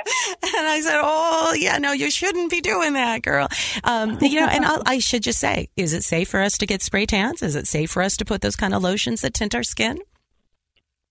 And 0.56 0.68
I 0.68 0.82
said, 0.82 1.00
"Oh, 1.02 1.56
yeah, 1.58 1.78
no, 1.78 1.94
you 1.94 2.12
shouldn't 2.12 2.52
be 2.52 2.62
doing 2.62 2.94
that, 2.94 3.22
girl." 3.22 3.48
Um, 3.84 4.18
you 4.22 4.40
know, 4.40 4.48
and 4.48 4.66
I'll, 4.66 4.82
I 4.86 5.00
should 5.00 5.24
just 5.24 5.40
say, 5.40 5.70
is 5.76 5.94
it 5.94 6.04
safe 6.04 6.30
for 6.30 6.42
us 6.42 6.58
to 6.60 6.66
get 6.66 6.82
spray 6.82 7.06
tans? 7.06 7.42
Is 7.42 7.56
it 7.56 7.66
safe 7.66 7.90
for 7.92 8.04
us 8.04 8.18
to 8.18 8.26
put 8.26 8.42
those 8.42 8.56
kind 8.56 8.74
of 8.74 8.84
lotions 8.84 9.22
that 9.22 9.34
tint 9.34 9.56
our 9.56 9.64
skin? 9.64 10.00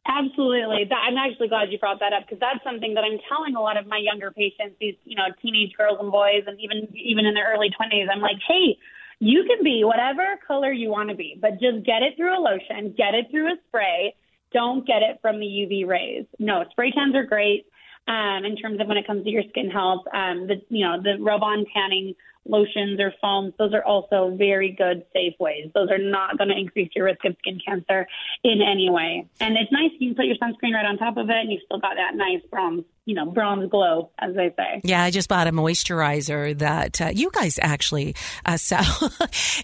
Absolutely. 0.06 0.84
That, 0.88 0.98
I'm 1.08 1.16
actually 1.16 1.48
glad 1.48 1.72
you 1.72 1.78
brought 1.78 2.00
that 2.00 2.12
up 2.12 2.24
because 2.26 2.40
that's 2.40 2.62
something 2.62 2.94
that 2.94 3.04
I'm 3.04 3.18
telling 3.28 3.56
a 3.56 3.60
lot 3.60 3.76
of 3.76 3.86
my 3.86 3.98
younger 3.98 4.30
patients, 4.30 4.76
these 4.80 4.94
you 5.04 5.16
know 5.16 5.26
teenage 5.40 5.72
girls 5.76 5.98
and 6.00 6.12
boys, 6.12 6.44
and 6.46 6.60
even 6.60 6.88
even 6.94 7.26
in 7.26 7.34
their 7.34 7.52
early 7.54 7.70
20s. 7.70 8.06
I'm 8.12 8.20
like, 8.20 8.38
hey, 8.46 8.78
you 9.22 9.44
can 9.44 9.62
be 9.62 9.84
whatever 9.84 10.36
color 10.48 10.72
you 10.72 10.90
want 10.90 11.08
to 11.08 11.14
be, 11.14 11.38
but 11.40 11.52
just 11.52 11.86
get 11.86 12.02
it 12.02 12.16
through 12.16 12.36
a 12.36 12.42
lotion, 12.42 12.92
get 12.96 13.14
it 13.14 13.26
through 13.30 13.46
a 13.46 13.56
spray. 13.68 14.16
Don't 14.52 14.84
get 14.84 15.02
it 15.02 15.20
from 15.22 15.38
the 15.38 15.46
UV 15.46 15.86
rays. 15.86 16.26
No, 16.40 16.64
spray 16.72 16.90
tans 16.90 17.14
are 17.14 17.22
great 17.22 17.66
um, 18.08 18.44
in 18.44 18.56
terms 18.56 18.80
of 18.80 18.88
when 18.88 18.96
it 18.96 19.06
comes 19.06 19.22
to 19.22 19.30
your 19.30 19.44
skin 19.50 19.70
health. 19.70 20.02
Um, 20.12 20.48
the 20.48 20.60
you 20.70 20.84
know 20.84 21.00
the 21.00 21.22
rub-on 21.22 21.64
tanning 21.72 22.16
lotions 22.44 22.98
or 22.98 23.14
foams, 23.20 23.54
those 23.58 23.72
are 23.72 23.84
also 23.84 24.34
very 24.36 24.72
good, 24.72 25.04
safe 25.12 25.34
ways. 25.38 25.70
Those 25.72 25.90
are 25.90 25.98
not 25.98 26.36
going 26.36 26.48
to 26.48 26.58
increase 26.58 26.90
your 26.96 27.04
risk 27.04 27.24
of 27.24 27.36
skin 27.38 27.60
cancer 27.64 28.06
in 28.42 28.60
any 28.60 28.90
way. 28.90 29.28
And 29.40 29.56
it's 29.56 29.70
nice 29.70 29.90
you 30.00 30.08
can 30.08 30.16
put 30.16 30.26
your 30.26 30.36
sunscreen 30.36 30.74
right 30.74 30.84
on 30.84 30.98
top 30.98 31.16
of 31.16 31.30
it, 31.30 31.36
and 31.36 31.52
you've 31.52 31.62
still 31.64 31.78
got 31.78 31.94
that 31.94 32.16
nice 32.16 32.42
bronze, 32.50 32.84
you 33.04 33.14
know, 33.14 33.26
bronze 33.26 33.68
glow, 33.68 34.10
as 34.18 34.34
they 34.34 34.54
say. 34.56 34.80
Yeah, 34.84 35.02
I 35.02 35.10
just 35.10 35.28
bought 35.28 35.48
a 35.48 35.52
moisturizer 35.52 36.56
that 36.58 37.00
uh, 37.00 37.10
you 37.12 37.30
guys 37.32 37.58
actually 37.60 38.14
uh, 38.46 38.56
sell. 38.56 38.82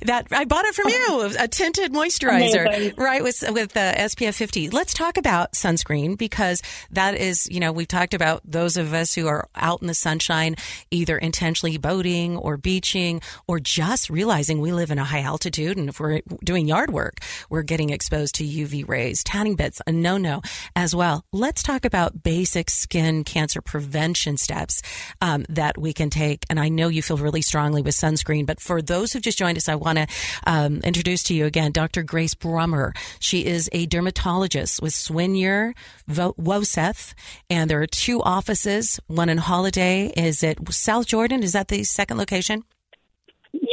that 0.03 0.27
I 0.33 0.45
bought 0.45 0.65
it 0.65 0.75
from 0.75 0.89
you, 0.89 1.33
a 1.39 1.47
tinted 1.47 1.93
moisturizer, 1.93 2.67
Amazing. 2.67 2.95
right? 2.97 3.23
With 3.23 3.45
with 3.51 3.77
uh, 3.77 3.95
SPF 3.95 4.35
50. 4.35 4.71
Let's 4.71 4.93
talk 4.93 5.17
about 5.17 5.53
sunscreen 5.53 6.19
because 6.19 6.63
that 6.91 7.15
is, 7.15 7.49
you 7.51 7.61
know, 7.61 7.71
we've 7.71 7.87
talked 7.87 8.13
about 8.15 8.43
those 8.45 8.77
of 8.77 8.93
us 8.93 9.15
who 9.15 9.29
are 9.29 9.49
out 9.55 9.83
in 9.83 9.87
the 9.87 9.95
sunshine, 9.95 10.57
either 10.91 11.17
intentionally 11.17 11.79
boating 11.79 12.37
or 12.37 12.57
beaching 12.57 13.21
or 13.47 13.61
just 13.61 14.11
realizing 14.11 14.61
we 14.61 14.73
live 14.73 14.91
in 14.91 14.99
a 14.99 15.05
high 15.05 15.23
altitude 15.23 15.77
and 15.77 15.89
if 15.89 16.01
we're 16.01 16.21
doing 16.43 16.67
yard 16.67 16.91
work, 16.93 17.19
we're 17.51 17.63
getting 17.63 17.91
exposed 17.91 18.35
to 18.37 18.45
UV 18.45 18.89
rays. 18.89 19.23
Tanning 19.23 19.55
beds, 19.55 19.81
a 19.87 19.93
no 19.93 20.17
no 20.17 20.43
as 20.75 20.95
well. 20.95 21.23
Let's 21.33 21.63
talk 21.63 21.85
about 21.85 22.23
basic 22.25 22.69
skin 22.69 23.25
cancer 23.29 23.61
prevention 23.61 24.37
steps 24.37 24.81
um, 25.21 25.45
that 25.51 25.77
we 25.77 25.93
can 25.93 26.09
take. 26.09 26.45
And 26.49 26.59
I 26.59 26.69
know 26.71 26.89
you 26.89 27.03
feel 27.03 27.19
really 27.19 27.43
strongly 27.43 27.83
with 27.83 27.95
sunscreen, 27.95 28.47
but 28.47 28.61
for 28.61 28.81
those 28.81 29.13
who've 29.13 29.23
just 29.23 29.39
joined 29.39 29.59
us, 29.59 29.69
I 29.69 29.75
want 29.75 29.99
to 29.99 30.07
um, 30.47 30.79
introduce 30.79 31.23
to 31.25 31.35
you 31.35 31.45
again 31.45 31.73
Dr. 31.73 32.03
Grace 32.03 32.35
Brummer. 32.35 32.97
She 33.21 33.45
is 33.45 33.69
a 33.73 33.87
dermatologist 33.87 34.81
with 34.81 34.95
Swinyer 34.95 35.75
Woseth, 36.09 37.15
and 37.51 37.71
there 37.71 37.83
are 37.83 37.87
two 37.87 38.23
offices. 38.23 38.99
One 39.07 39.29
in 39.29 39.39
Holladay 39.39 40.13
Is 40.17 40.43
it 40.43 40.59
South 40.73 41.07
Jordan? 41.07 41.43
Is 41.43 41.53
that 41.53 41.69
the 41.69 41.85
second 41.85 42.17
location? 42.19 42.65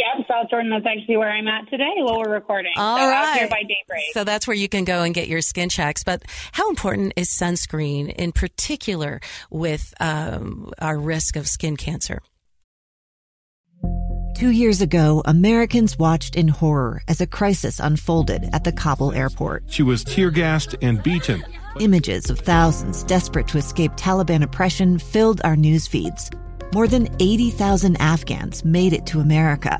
Yep, 0.06 0.28
South 0.28 0.50
Jordan. 0.50 0.70
That's 0.70 0.86
actually 0.86 1.18
where 1.18 1.32
I'm 1.32 1.48
at 1.48 1.68
today 1.70 1.94
while 1.98 2.20
we're 2.20 2.34
recording. 2.34 2.74
All 2.78 2.98
so 2.98 3.08
right. 3.08 3.38
here 3.40 3.48
by 3.48 3.62
Daybreak. 3.62 4.14
So 4.14 4.24
that's 4.24 4.48
where 4.48 4.56
you 4.56 4.70
can 4.70 4.84
go 4.84 5.02
and 5.02 5.14
get 5.14 5.28
your 5.28 5.42
skin 5.42 5.70
checks. 5.70 6.04
But 6.04 6.24
how 6.52 6.70
important 6.70 7.14
is 7.16 7.30
sunscreen 7.30 8.14
in 8.14 8.32
particular 8.32 9.20
with 9.50 9.94
um, 10.00 10.72
our 10.80 10.98
risk 10.98 11.36
of 11.36 11.48
skin 11.48 11.76
cancer? 11.76 12.22
Two 14.36 14.52
years 14.52 14.82
ago, 14.82 15.24
Americans 15.26 15.98
watched 15.98 16.36
in 16.36 16.50
horror 16.50 17.02
as 17.08 17.22
a 17.22 17.28
crisis 17.28 17.80
unfolded 17.80 18.50
at 18.54 18.66
the 18.66 18.72
Kabul 18.74 19.14
airport. 19.14 19.64
She 19.68 19.82
was 19.82 20.04
tear 20.04 20.30
gassed 20.30 20.76
and 20.82 21.02
beaten. 21.02 21.44
Images 21.80 22.30
of 22.30 22.40
thousands 22.40 23.04
desperate 23.04 23.48
to 23.48 23.58
escape 23.58 23.94
Taliban 23.94 24.44
oppression 24.44 25.00
filled 25.00 25.42
our 25.46 25.56
news 25.56 25.88
feeds. 25.88 26.30
More 26.74 26.88
than 26.88 27.08
80,000 27.22 27.96
Afghans 28.02 28.66
made 28.66 28.92
it 28.92 29.06
to 29.08 29.22
America. 29.22 29.80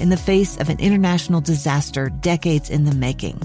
in 0.00 0.08
the 0.08 0.16
face 0.16 0.56
of 0.58 0.68
an 0.68 0.80
international 0.80 1.40
disaster 1.40 2.08
decades 2.08 2.70
in 2.70 2.84
the 2.84 2.94
making? 2.94 3.40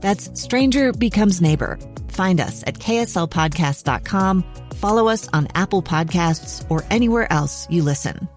That's 0.00 0.40
Stranger 0.40 0.92
Becomes 0.92 1.40
Neighbor. 1.40 1.78
Find 2.08 2.40
us 2.40 2.62
at 2.66 2.74
kslpodcast.com, 2.74 4.44
follow 4.76 5.08
us 5.08 5.28
on 5.32 5.48
Apple 5.54 5.82
Podcasts, 5.82 6.64
or 6.70 6.84
anywhere 6.90 7.30
else 7.32 7.66
you 7.70 7.82
listen. 7.82 8.28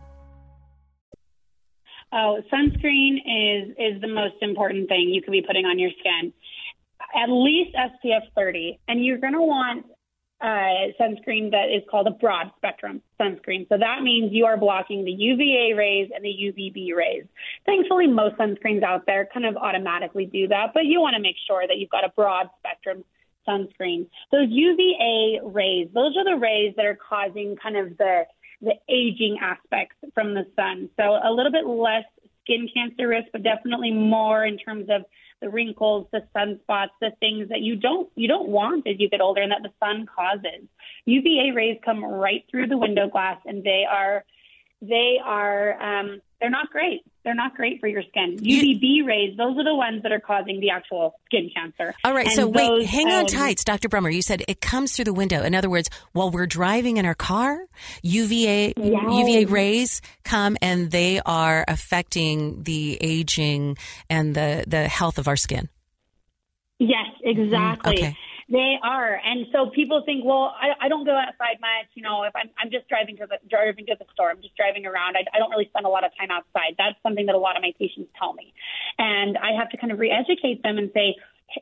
Oh, 2.13 2.41
sunscreen 2.53 3.17
is 3.25 3.69
is 3.77 4.01
the 4.01 4.07
most 4.07 4.35
important 4.41 4.87
thing 4.87 5.09
you 5.09 5.21
could 5.23 5.31
be 5.31 5.41
putting 5.41 5.65
on 5.65 5.79
your 5.79 5.89
skin. 5.99 6.31
At 7.15 7.29
least 7.29 7.75
SPF 7.75 8.21
30, 8.35 8.79
and 8.87 9.03
you're 9.03 9.17
going 9.17 9.33
to 9.33 9.41
want 9.41 9.85
uh, 10.43 10.91
sunscreen 10.99 11.51
that 11.51 11.69
is 11.73 11.81
called 11.89 12.05
a 12.05 12.11
broad 12.11 12.51
spectrum 12.57 13.01
sunscreen. 13.19 13.67
So 13.69 13.77
that 13.77 14.03
means 14.03 14.33
you 14.33 14.45
are 14.45 14.57
blocking 14.57 15.05
the 15.05 15.11
UVA 15.11 15.73
rays 15.73 16.11
and 16.13 16.23
the 16.23 16.29
UVB 16.29 16.93
rays. 16.93 17.23
Thankfully, 17.65 18.07
most 18.07 18.35
sunscreens 18.35 18.83
out 18.83 19.05
there 19.05 19.29
kind 19.33 19.45
of 19.45 19.55
automatically 19.55 20.25
do 20.25 20.49
that, 20.49 20.71
but 20.73 20.83
you 20.83 20.99
want 20.99 21.15
to 21.15 21.21
make 21.21 21.37
sure 21.47 21.65
that 21.65 21.77
you've 21.77 21.89
got 21.89 22.03
a 22.03 22.09
broad 22.09 22.49
spectrum 22.59 23.05
sunscreen. 23.47 24.05
Those 24.33 24.47
UVA 24.49 25.39
rays, 25.43 25.87
those 25.93 26.17
are 26.17 26.25
the 26.25 26.37
rays 26.37 26.73
that 26.75 26.85
are 26.85 26.97
causing 27.09 27.55
kind 27.55 27.77
of 27.77 27.97
the 27.97 28.23
the 28.61 28.75
aging 28.87 29.39
aspects 29.41 29.97
from 30.13 30.33
the 30.33 30.45
sun. 30.55 30.89
So 30.97 31.19
a 31.21 31.31
little 31.31 31.51
bit 31.51 31.65
less 31.65 32.05
skin 32.43 32.69
cancer 32.73 33.07
risk, 33.09 33.27
but 33.31 33.43
definitely 33.43 33.91
more 33.91 34.45
in 34.45 34.57
terms 34.57 34.87
of 34.89 35.03
the 35.43 35.49
wrinkles, 35.49 36.07
the 36.13 36.23
sunspots, 36.35 36.95
the 37.01 37.11
things 37.19 37.49
that 37.49 37.59
you 37.59 37.75
don't 37.75 38.09
you 38.15 38.27
don't 38.27 38.47
want 38.47 38.87
as 38.87 38.95
you 38.97 39.09
get 39.09 39.21
older 39.21 39.41
and 39.41 39.51
that 39.51 39.61
the 39.61 39.73
sun 39.83 40.05
causes. 40.05 40.65
UVA 41.05 41.51
rays 41.51 41.77
come 41.83 42.03
right 42.03 42.45
through 42.49 42.67
the 42.67 42.77
window 42.77 43.09
glass 43.09 43.39
and 43.45 43.63
they 43.63 43.85
are 43.89 44.23
they 44.81 45.17
are 45.23 45.81
um, 45.81 46.21
they're 46.43 46.49
not 46.49 46.69
great. 46.71 47.05
They're 47.23 47.33
not 47.33 47.55
great 47.55 47.79
for 47.79 47.87
your 47.87 48.03
skin. 48.09 48.37
UVB 48.37 49.05
rays, 49.07 49.37
those 49.37 49.57
are 49.57 49.63
the 49.63 49.73
ones 49.73 50.03
that 50.03 50.11
are 50.11 50.19
causing 50.19 50.59
the 50.59 50.71
actual 50.71 51.15
skin 51.25 51.49
cancer. 51.55 51.95
All 52.03 52.13
right, 52.13 52.25
And 52.25 52.35
so 52.35 52.47
wait, 52.47 52.67
those, 52.67 52.85
hang 52.85 53.07
on 53.07 53.21
um, 53.21 53.25
tight, 53.27 53.61
Dr. 53.63 53.87
Brummer. 53.87 54.13
You 54.13 54.21
said 54.21 54.43
it 54.49 54.59
comes 54.59 54.91
through 54.91 55.05
the 55.05 55.13
window. 55.13 55.41
In 55.41 55.55
other 55.55 55.69
words, 55.69 55.89
while 56.11 56.31
we're 56.31 56.45
driving 56.45 56.97
in 56.97 57.05
our 57.05 57.15
car, 57.15 57.65
UVA 58.01 58.73
Yes. 58.75 59.03
UVA 59.07 59.45
rays 59.45 60.01
come 60.25 60.57
and 60.61 60.91
they 60.91 61.21
are 61.25 61.63
affecting 61.65 62.63
the 62.63 62.97
aging 62.99 63.77
and 64.09 64.35
the 64.35 64.65
the 64.67 64.89
health 64.89 65.17
of 65.17 65.29
our 65.29 65.37
skin. 65.37 65.69
Yes, 66.77 67.07
exactly. 67.23 67.93
okay. 67.99 68.17
They 68.49 68.75
are, 68.83 69.19
and 69.23 69.47
so 69.53 69.69
people 69.69 70.03
think, 70.05 70.25
well, 70.25 70.53
I, 70.59 70.85
I 70.85 70.89
don't 70.89 71.05
go 71.05 71.15
outside 71.15 71.61
much. 71.61 71.87
You 71.95 72.03
know, 72.03 72.23
if 72.23 72.35
I'm, 72.35 72.49
I'm 72.59 72.69
just 72.69 72.89
driving 72.89 73.15
to 73.17 73.25
the 73.25 73.37
driving 73.49 73.85
to 73.87 73.95
the 73.97 74.05
store, 74.13 74.31
I'm 74.31 74.41
just 74.41 74.55
driving 74.57 74.85
around. 74.85 75.15
I, 75.15 75.23
I 75.33 75.39
don't 75.39 75.49
really 75.49 75.67
spend 75.69 75.85
a 75.85 75.89
lot 75.89 76.03
of 76.03 76.11
time 76.19 76.29
outside. 76.29 76.75
That's 76.77 76.97
something 77.03 77.25
that 77.27 77.35
a 77.35 77.39
lot 77.39 77.55
of 77.55 77.61
my 77.61 77.73
patients 77.79 78.11
tell 78.19 78.33
me, 78.33 78.53
and 78.99 79.37
I 79.37 79.57
have 79.57 79.69
to 79.71 79.77
kind 79.77 79.93
of 79.93 79.99
re-educate 79.99 80.61
them 80.61 80.77
and 80.77 80.91
say, 80.93 81.15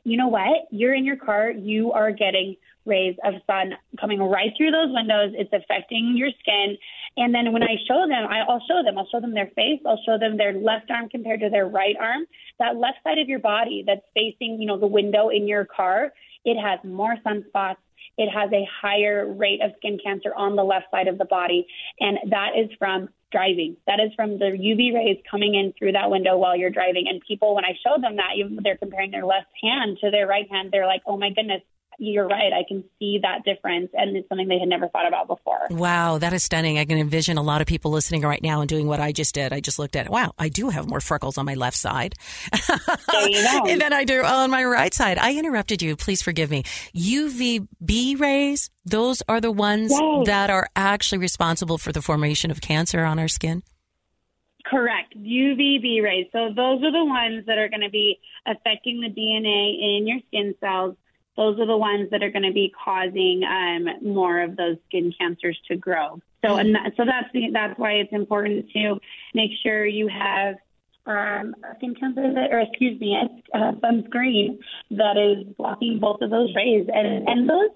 you 0.04 0.16
know 0.16 0.28
what? 0.28 0.66
You're 0.70 0.94
in 0.94 1.04
your 1.04 1.16
car. 1.16 1.50
You 1.50 1.92
are 1.92 2.10
getting 2.10 2.56
rays 2.84 3.14
of 3.24 3.34
sun 3.46 3.74
coming 4.00 4.20
right 4.20 4.50
through 4.56 4.72
those 4.72 4.90
windows. 4.90 5.32
It's 5.36 5.52
affecting 5.52 6.14
your 6.16 6.30
skin. 6.40 6.76
And 7.16 7.34
then 7.34 7.52
when 7.52 7.62
I 7.62 7.76
show 7.86 8.06
them, 8.08 8.26
I, 8.28 8.40
I'll 8.40 8.64
show 8.66 8.82
them. 8.82 8.98
I'll 8.98 9.06
show 9.12 9.20
them 9.20 9.34
their 9.34 9.50
face. 9.54 9.80
I'll 9.86 10.00
show 10.04 10.18
them 10.18 10.36
their 10.36 10.54
left 10.54 10.90
arm 10.90 11.08
compared 11.08 11.40
to 11.40 11.50
their 11.50 11.68
right 11.68 11.94
arm. 12.00 12.24
That 12.58 12.76
left 12.76 12.98
side 13.04 13.18
of 13.18 13.28
your 13.28 13.38
body 13.38 13.84
that's 13.86 14.02
facing, 14.14 14.60
you 14.60 14.66
know, 14.66 14.78
the 14.78 14.86
window 14.86 15.28
in 15.28 15.46
your 15.46 15.64
car, 15.64 16.12
it 16.44 16.60
has 16.60 16.78
more 16.84 17.16
sunspots. 17.24 17.76
It 18.18 18.30
has 18.30 18.50
a 18.52 18.68
higher 18.80 19.32
rate 19.32 19.60
of 19.62 19.72
skin 19.78 19.98
cancer 20.02 20.34
on 20.34 20.56
the 20.56 20.64
left 20.64 20.86
side 20.90 21.08
of 21.08 21.18
the 21.18 21.24
body. 21.24 21.66
And 22.00 22.18
that 22.30 22.50
is 22.56 22.70
from 22.78 23.08
driving. 23.30 23.76
That 23.86 24.00
is 24.00 24.12
from 24.14 24.38
the 24.38 24.46
UV 24.46 24.94
rays 24.94 25.18
coming 25.30 25.54
in 25.54 25.72
through 25.78 25.92
that 25.92 26.10
window 26.10 26.36
while 26.36 26.56
you're 26.56 26.70
driving. 26.70 27.06
And 27.08 27.22
people, 27.26 27.54
when 27.54 27.64
I 27.64 27.72
show 27.82 28.00
them 28.00 28.16
that, 28.16 28.36
even 28.36 28.58
they're 28.62 28.76
comparing 28.76 29.10
their 29.10 29.24
left 29.24 29.48
hand 29.62 29.98
to 30.02 30.10
their 30.10 30.26
right 30.26 30.50
hand, 30.50 30.68
they're 30.70 30.86
like, 30.86 31.02
oh 31.06 31.16
my 31.16 31.30
goodness, 31.30 31.62
you're 31.98 32.26
right. 32.26 32.52
I 32.52 32.62
can 32.66 32.84
see 32.98 33.20
that 33.22 33.44
difference. 33.44 33.90
And 33.94 34.16
it's 34.16 34.28
something 34.28 34.48
they 34.48 34.58
had 34.58 34.68
never 34.68 34.88
thought 34.88 35.06
about 35.06 35.26
before. 35.28 35.58
Wow, 35.70 36.18
that 36.18 36.32
is 36.32 36.42
stunning. 36.42 36.78
I 36.78 36.84
can 36.84 36.98
envision 36.98 37.38
a 37.38 37.42
lot 37.42 37.60
of 37.60 37.66
people 37.66 37.90
listening 37.90 38.22
right 38.22 38.42
now 38.42 38.60
and 38.60 38.68
doing 38.68 38.86
what 38.86 39.00
I 39.00 39.12
just 39.12 39.34
did. 39.34 39.52
I 39.52 39.60
just 39.60 39.78
looked 39.78 39.96
at 39.96 40.06
it. 40.06 40.12
Wow, 40.12 40.32
I 40.38 40.48
do 40.48 40.68
have 40.70 40.88
more 40.88 41.00
freckles 41.00 41.38
on 41.38 41.44
my 41.46 41.54
left 41.54 41.76
side 41.76 42.14
go. 42.52 43.66
than 43.66 43.92
I 43.92 44.04
do 44.06 44.22
on 44.22 44.50
my 44.50 44.64
right 44.64 44.92
side. 44.92 45.18
I 45.18 45.34
interrupted 45.34 45.82
you. 45.82 45.96
Please 45.96 46.22
forgive 46.22 46.50
me. 46.50 46.62
UVB 46.94 48.18
rays, 48.18 48.70
those 48.84 49.22
are 49.28 49.40
the 49.40 49.52
ones 49.52 49.90
Yes. 49.92 50.26
that 50.26 50.50
are 50.50 50.68
actually 50.76 51.18
responsible 51.18 51.78
for 51.78 51.92
the 51.92 52.02
formation 52.02 52.50
of 52.50 52.60
cancer 52.60 53.04
on 53.04 53.18
our 53.18 53.28
skin. 53.28 53.62
Correct. 54.64 55.14
UVB 55.16 56.02
rays. 56.02 56.26
So 56.32 56.48
those 56.54 56.82
are 56.82 56.92
the 56.92 57.04
ones 57.04 57.44
that 57.46 57.58
are 57.58 57.68
going 57.68 57.82
to 57.82 57.90
be 57.90 58.18
affecting 58.46 59.00
the 59.00 59.08
DNA 59.08 59.98
in 59.98 60.06
your 60.06 60.18
skin 60.28 60.54
cells, 60.60 60.94
those 61.36 61.58
are 61.58 61.66
the 61.66 61.76
ones 61.76 62.10
that 62.10 62.22
are 62.22 62.30
going 62.30 62.44
to 62.44 62.52
be 62.52 62.72
causing 62.84 63.42
um, 63.44 64.12
more 64.12 64.40
of 64.40 64.56
those 64.56 64.76
skin 64.88 65.12
cancers 65.18 65.58
to 65.68 65.76
grow. 65.76 66.20
So, 66.44 66.56
and 66.56 66.74
that, 66.74 66.92
so 66.96 67.04
that's 67.04 67.32
the, 67.32 67.50
that's 67.52 67.78
why 67.78 67.92
it's 67.92 68.12
important 68.12 68.70
to 68.72 68.98
make 69.32 69.50
sure 69.62 69.86
you 69.86 70.08
have 70.08 70.56
um, 71.06 71.54
skin 71.76 71.94
cancer 71.94 72.32
that, 72.34 72.52
or 72.52 72.60
excuse 72.60 73.00
me, 73.00 73.16
uh, 73.54 73.72
sunscreen 73.72 74.58
that 74.90 75.16
is 75.16 75.46
blocking 75.56 75.98
both 76.00 76.20
of 76.20 76.30
those 76.30 76.54
rays, 76.54 76.88
and 76.92 77.28
and 77.28 77.48
those 77.48 77.70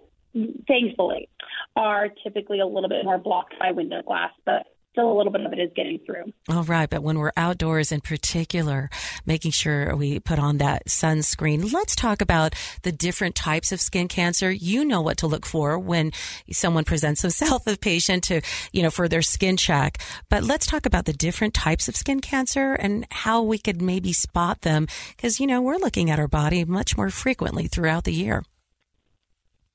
thankfully 0.68 1.28
are 1.74 2.08
typically 2.22 2.60
a 2.60 2.66
little 2.66 2.88
bit 2.88 3.04
more 3.04 3.18
blocked 3.18 3.58
by 3.58 3.72
window 3.72 4.02
glass, 4.02 4.32
but 4.44 4.66
still 4.96 5.12
a 5.12 5.16
little 5.16 5.30
bit 5.32 5.42
of 5.42 5.52
it 5.52 5.58
is 5.58 5.70
getting 5.76 5.98
through. 6.06 6.32
All 6.48 6.64
right, 6.64 6.88
but 6.88 7.02
when 7.02 7.18
we're 7.18 7.32
outdoors 7.36 7.92
in 7.92 8.00
particular, 8.00 8.88
making 9.26 9.50
sure 9.50 9.94
we 9.94 10.18
put 10.18 10.38
on 10.38 10.56
that 10.56 10.86
sunscreen. 10.86 11.70
Let's 11.70 11.94
talk 11.94 12.22
about 12.22 12.54
the 12.82 12.92
different 12.92 13.34
types 13.34 13.72
of 13.72 13.80
skin 13.80 14.08
cancer. 14.08 14.50
You 14.50 14.86
know 14.86 15.02
what 15.02 15.18
to 15.18 15.26
look 15.26 15.44
for 15.44 15.78
when 15.78 16.12
someone 16.50 16.84
presents 16.84 17.20
themselves 17.20 17.66
a 17.66 17.76
patient 17.76 18.24
to, 18.24 18.40
you 18.72 18.82
know, 18.82 18.90
for 18.90 19.06
their 19.06 19.20
skin 19.20 19.58
check. 19.58 19.98
But 20.30 20.44
let's 20.44 20.66
talk 20.66 20.86
about 20.86 21.04
the 21.04 21.12
different 21.12 21.52
types 21.52 21.88
of 21.88 21.96
skin 21.96 22.20
cancer 22.20 22.72
and 22.72 23.06
how 23.10 23.42
we 23.42 23.58
could 23.58 23.82
maybe 23.82 24.14
spot 24.14 24.62
them 24.62 24.86
because, 25.14 25.38
you 25.38 25.46
know, 25.46 25.60
we're 25.60 25.76
looking 25.76 26.10
at 26.10 26.18
our 26.18 26.28
body 26.28 26.64
much 26.64 26.96
more 26.96 27.10
frequently 27.10 27.66
throughout 27.66 28.04
the 28.04 28.14
year. 28.14 28.44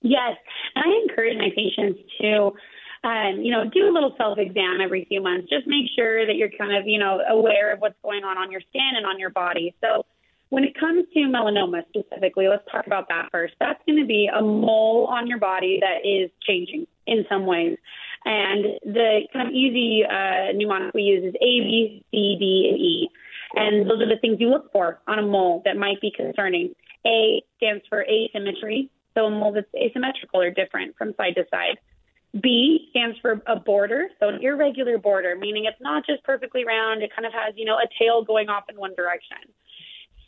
Yes, 0.02 0.36
and 0.76 0.84
I 0.84 1.02
encourage 1.04 1.38
my 1.38 1.50
patients 1.56 2.00
to 2.22 2.54
um, 3.04 3.42
you 3.42 3.52
know, 3.52 3.64
do 3.68 3.90
a 3.90 3.94
little 3.94 4.14
self 4.18 4.38
exam 4.38 4.80
every 4.82 5.06
few 5.06 5.22
months. 5.22 5.50
Just 5.50 5.66
make 5.66 5.86
sure 5.96 6.26
that 6.26 6.36
you're 6.36 6.52
kind 6.52 6.76
of, 6.76 6.88
you 6.88 7.00
know, 7.00 7.20
aware 7.30 7.74
of 7.74 7.80
what's 7.80 7.96
going 8.04 8.24
on 8.24 8.38
on 8.38 8.52
your 8.52 8.62
skin 8.70 8.92
and 8.96 9.06
on 9.06 9.20
your 9.20 9.32
body. 9.32 9.74
So 9.82 10.06
when 10.50 10.64
it 10.64 10.78
comes 10.80 11.06
to 11.14 11.20
melanoma 11.22 11.84
specifically, 11.90 12.48
let's 12.48 12.64
talk 12.72 12.86
about 12.86 13.08
that 13.10 13.30
first. 13.32 13.54
That's 13.60 13.80
going 13.88 14.00
to 14.00 14.06
be 14.06 14.30
a 14.34 14.42
mole 14.42 15.08
on 15.10 15.26
your 15.26 15.40
body 15.40 15.80
that 15.82 16.08
is 16.08 16.30
changing 16.46 16.86
in 17.08 17.26
some 17.30 17.46
ways. 17.46 17.78
And 18.26 18.66
the 18.84 19.22
kind 19.34 19.48
of 19.48 19.54
easy 19.54 20.04
uh, 20.06 20.54
mnemonic 20.54 20.94
we 20.94 21.04
use 21.04 21.24
is 21.24 21.34
A, 21.36 21.40
B, 21.40 22.06
C, 22.12 22.36
D, 22.38 22.68
and 22.70 22.80
E. 22.80 23.10
And 23.56 23.90
those 23.90 24.02
are 24.02 24.08
the 24.08 24.20
things 24.22 24.38
you 24.40 24.50
look 24.50 24.72
for 24.72 25.00
on 25.08 25.20
a 25.20 25.24
mole 25.24 25.62
that 25.66 25.76
might 25.76 26.00
be 26.02 26.12
concerning. 26.16 26.76
A 27.08 27.42
stands 27.58 27.84
for 27.90 28.04
asymmetry, 28.04 28.90
so 29.16 29.26
a 29.26 29.32
mole 29.32 29.54
that's 29.54 29.68
asymmetrical 29.74 30.42
or 30.42 30.52
different 30.52 30.96
from 30.98 31.16
side 31.18 31.34
to 31.36 31.46
side. 31.50 31.80
B 32.40 32.88
stands 32.92 33.18
for 33.22 33.42
a 33.46 33.58
border, 33.58 34.08
so 34.20 34.30
an 34.30 34.40
irregular 34.42 34.98
border, 34.98 35.36
meaning 35.36 35.66
it's 35.66 35.82
not 35.82 36.06
just 36.06 36.24
perfectly 36.24 36.64
round, 36.64 37.04
it 37.04 37.12
kind 37.14 37.26
of 37.26 37.34
has, 37.34 37.54
you 37.58 37.66
know, 37.66 37.76
a 37.76 37.88
tail 38.00 38.24
going 38.24 38.48
off 38.48 38.64
in 38.70 38.78
one 38.78 38.96
direction. 38.96 39.38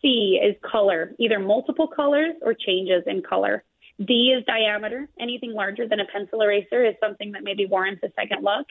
C 0.01 0.39
is 0.43 0.55
color, 0.69 1.13
either 1.17 1.39
multiple 1.39 1.87
colors 1.87 2.33
or 2.41 2.53
changes 2.53 3.03
in 3.07 3.21
color. 3.21 3.63
D 4.03 4.35
is 4.37 4.43
diameter. 4.45 5.07
Anything 5.19 5.53
larger 5.53 5.87
than 5.87 6.01
a 6.01 6.05
pencil 6.05 6.41
eraser 6.41 6.83
is 6.83 6.95
something 6.99 7.31
that 7.33 7.43
maybe 7.43 7.65
warrants 7.65 8.03
a 8.03 8.11
second 8.19 8.43
look. 8.43 8.67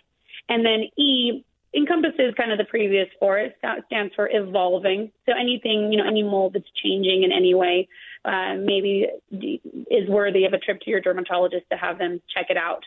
And 0.48 0.66
then 0.66 0.84
E 0.98 1.44
encompasses 1.74 2.34
kind 2.36 2.52
of 2.52 2.58
the 2.58 2.64
previous 2.64 3.08
four. 3.18 3.38
It 3.38 3.56
stands 3.86 4.14
for 4.14 4.28
evolving. 4.30 5.10
So 5.26 5.32
anything, 5.32 5.90
you 5.90 5.98
know, 5.98 6.06
any 6.06 6.22
mold 6.22 6.52
that's 6.54 6.70
changing 6.82 7.22
in 7.22 7.32
any 7.32 7.54
way, 7.54 7.88
uh, 8.24 8.56
maybe 8.58 9.08
is 9.30 10.08
worthy 10.08 10.44
of 10.44 10.52
a 10.52 10.58
trip 10.58 10.80
to 10.82 10.90
your 10.90 11.00
dermatologist 11.00 11.64
to 11.70 11.78
have 11.78 11.98
them 11.98 12.20
check 12.34 12.46
it 12.50 12.58
out. 12.58 12.84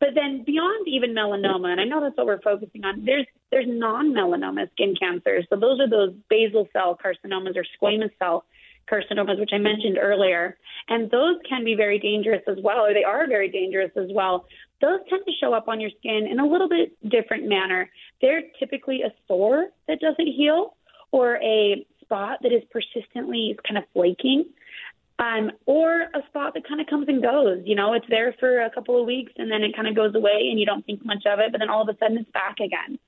But 0.00 0.14
then 0.14 0.42
beyond 0.44 0.88
even 0.88 1.14
melanoma, 1.14 1.68
and 1.68 1.80
I 1.80 1.84
know 1.84 2.00
that's 2.00 2.16
what 2.16 2.26
we're 2.26 2.40
focusing 2.40 2.84
on, 2.84 3.04
there's 3.04 3.26
there's 3.50 3.66
non-melanoma 3.68 4.70
skin 4.72 4.94
cancers. 4.98 5.46
So 5.50 5.56
those 5.56 5.78
are 5.78 5.88
those 5.88 6.14
basal 6.30 6.66
cell 6.72 6.98
carcinomas 7.04 7.54
or 7.56 7.64
squamous 7.76 8.10
cell 8.18 8.44
carcinomas, 8.90 9.38
which 9.38 9.50
I 9.52 9.58
mentioned 9.58 9.98
earlier. 10.00 10.56
And 10.88 11.10
those 11.10 11.36
can 11.48 11.64
be 11.64 11.74
very 11.74 11.98
dangerous 11.98 12.42
as 12.48 12.56
well, 12.62 12.78
or 12.78 12.94
they 12.94 13.04
are 13.04 13.28
very 13.28 13.50
dangerous 13.50 13.90
as 13.96 14.08
well. 14.12 14.46
Those 14.80 15.00
tend 15.10 15.22
to 15.26 15.32
show 15.38 15.52
up 15.52 15.68
on 15.68 15.80
your 15.80 15.90
skin 15.98 16.26
in 16.30 16.40
a 16.40 16.46
little 16.46 16.68
bit 16.68 16.96
different 17.08 17.46
manner. 17.46 17.90
They're 18.22 18.42
typically 18.58 19.02
a 19.02 19.12
sore 19.28 19.68
that 19.86 20.00
doesn't 20.00 20.26
heal 20.26 20.76
or 21.12 21.36
a 21.36 21.86
spot 22.00 22.38
that 22.42 22.52
is 22.52 22.62
persistently 22.70 23.56
kind 23.68 23.78
of 23.78 23.84
flaking 23.92 24.46
um, 25.20 25.52
or 25.66 26.02
a 26.14 26.26
spot 26.28 26.54
that 26.54 26.66
kind 26.66 26.80
of 26.80 26.86
comes 26.86 27.06
and 27.06 27.22
goes. 27.22 27.60
You 27.64 27.76
know, 27.76 27.92
it's 27.92 28.06
there 28.08 28.34
for 28.40 28.62
a 28.62 28.70
couple 28.70 28.98
of 28.98 29.06
weeks 29.06 29.32
and 29.36 29.50
then 29.50 29.62
it 29.62 29.76
kind 29.76 29.86
of 29.86 29.94
goes 29.94 30.14
away 30.14 30.48
and 30.50 30.58
you 30.58 30.64
don't 30.64 30.84
think 30.84 31.04
much 31.04 31.24
of 31.26 31.38
it, 31.38 31.52
but 31.52 31.58
then 31.58 31.68
all 31.68 31.82
of 31.82 31.94
a 31.94 31.98
sudden 31.98 32.18
it's 32.18 32.30
back 32.30 32.56
again. 32.58 32.98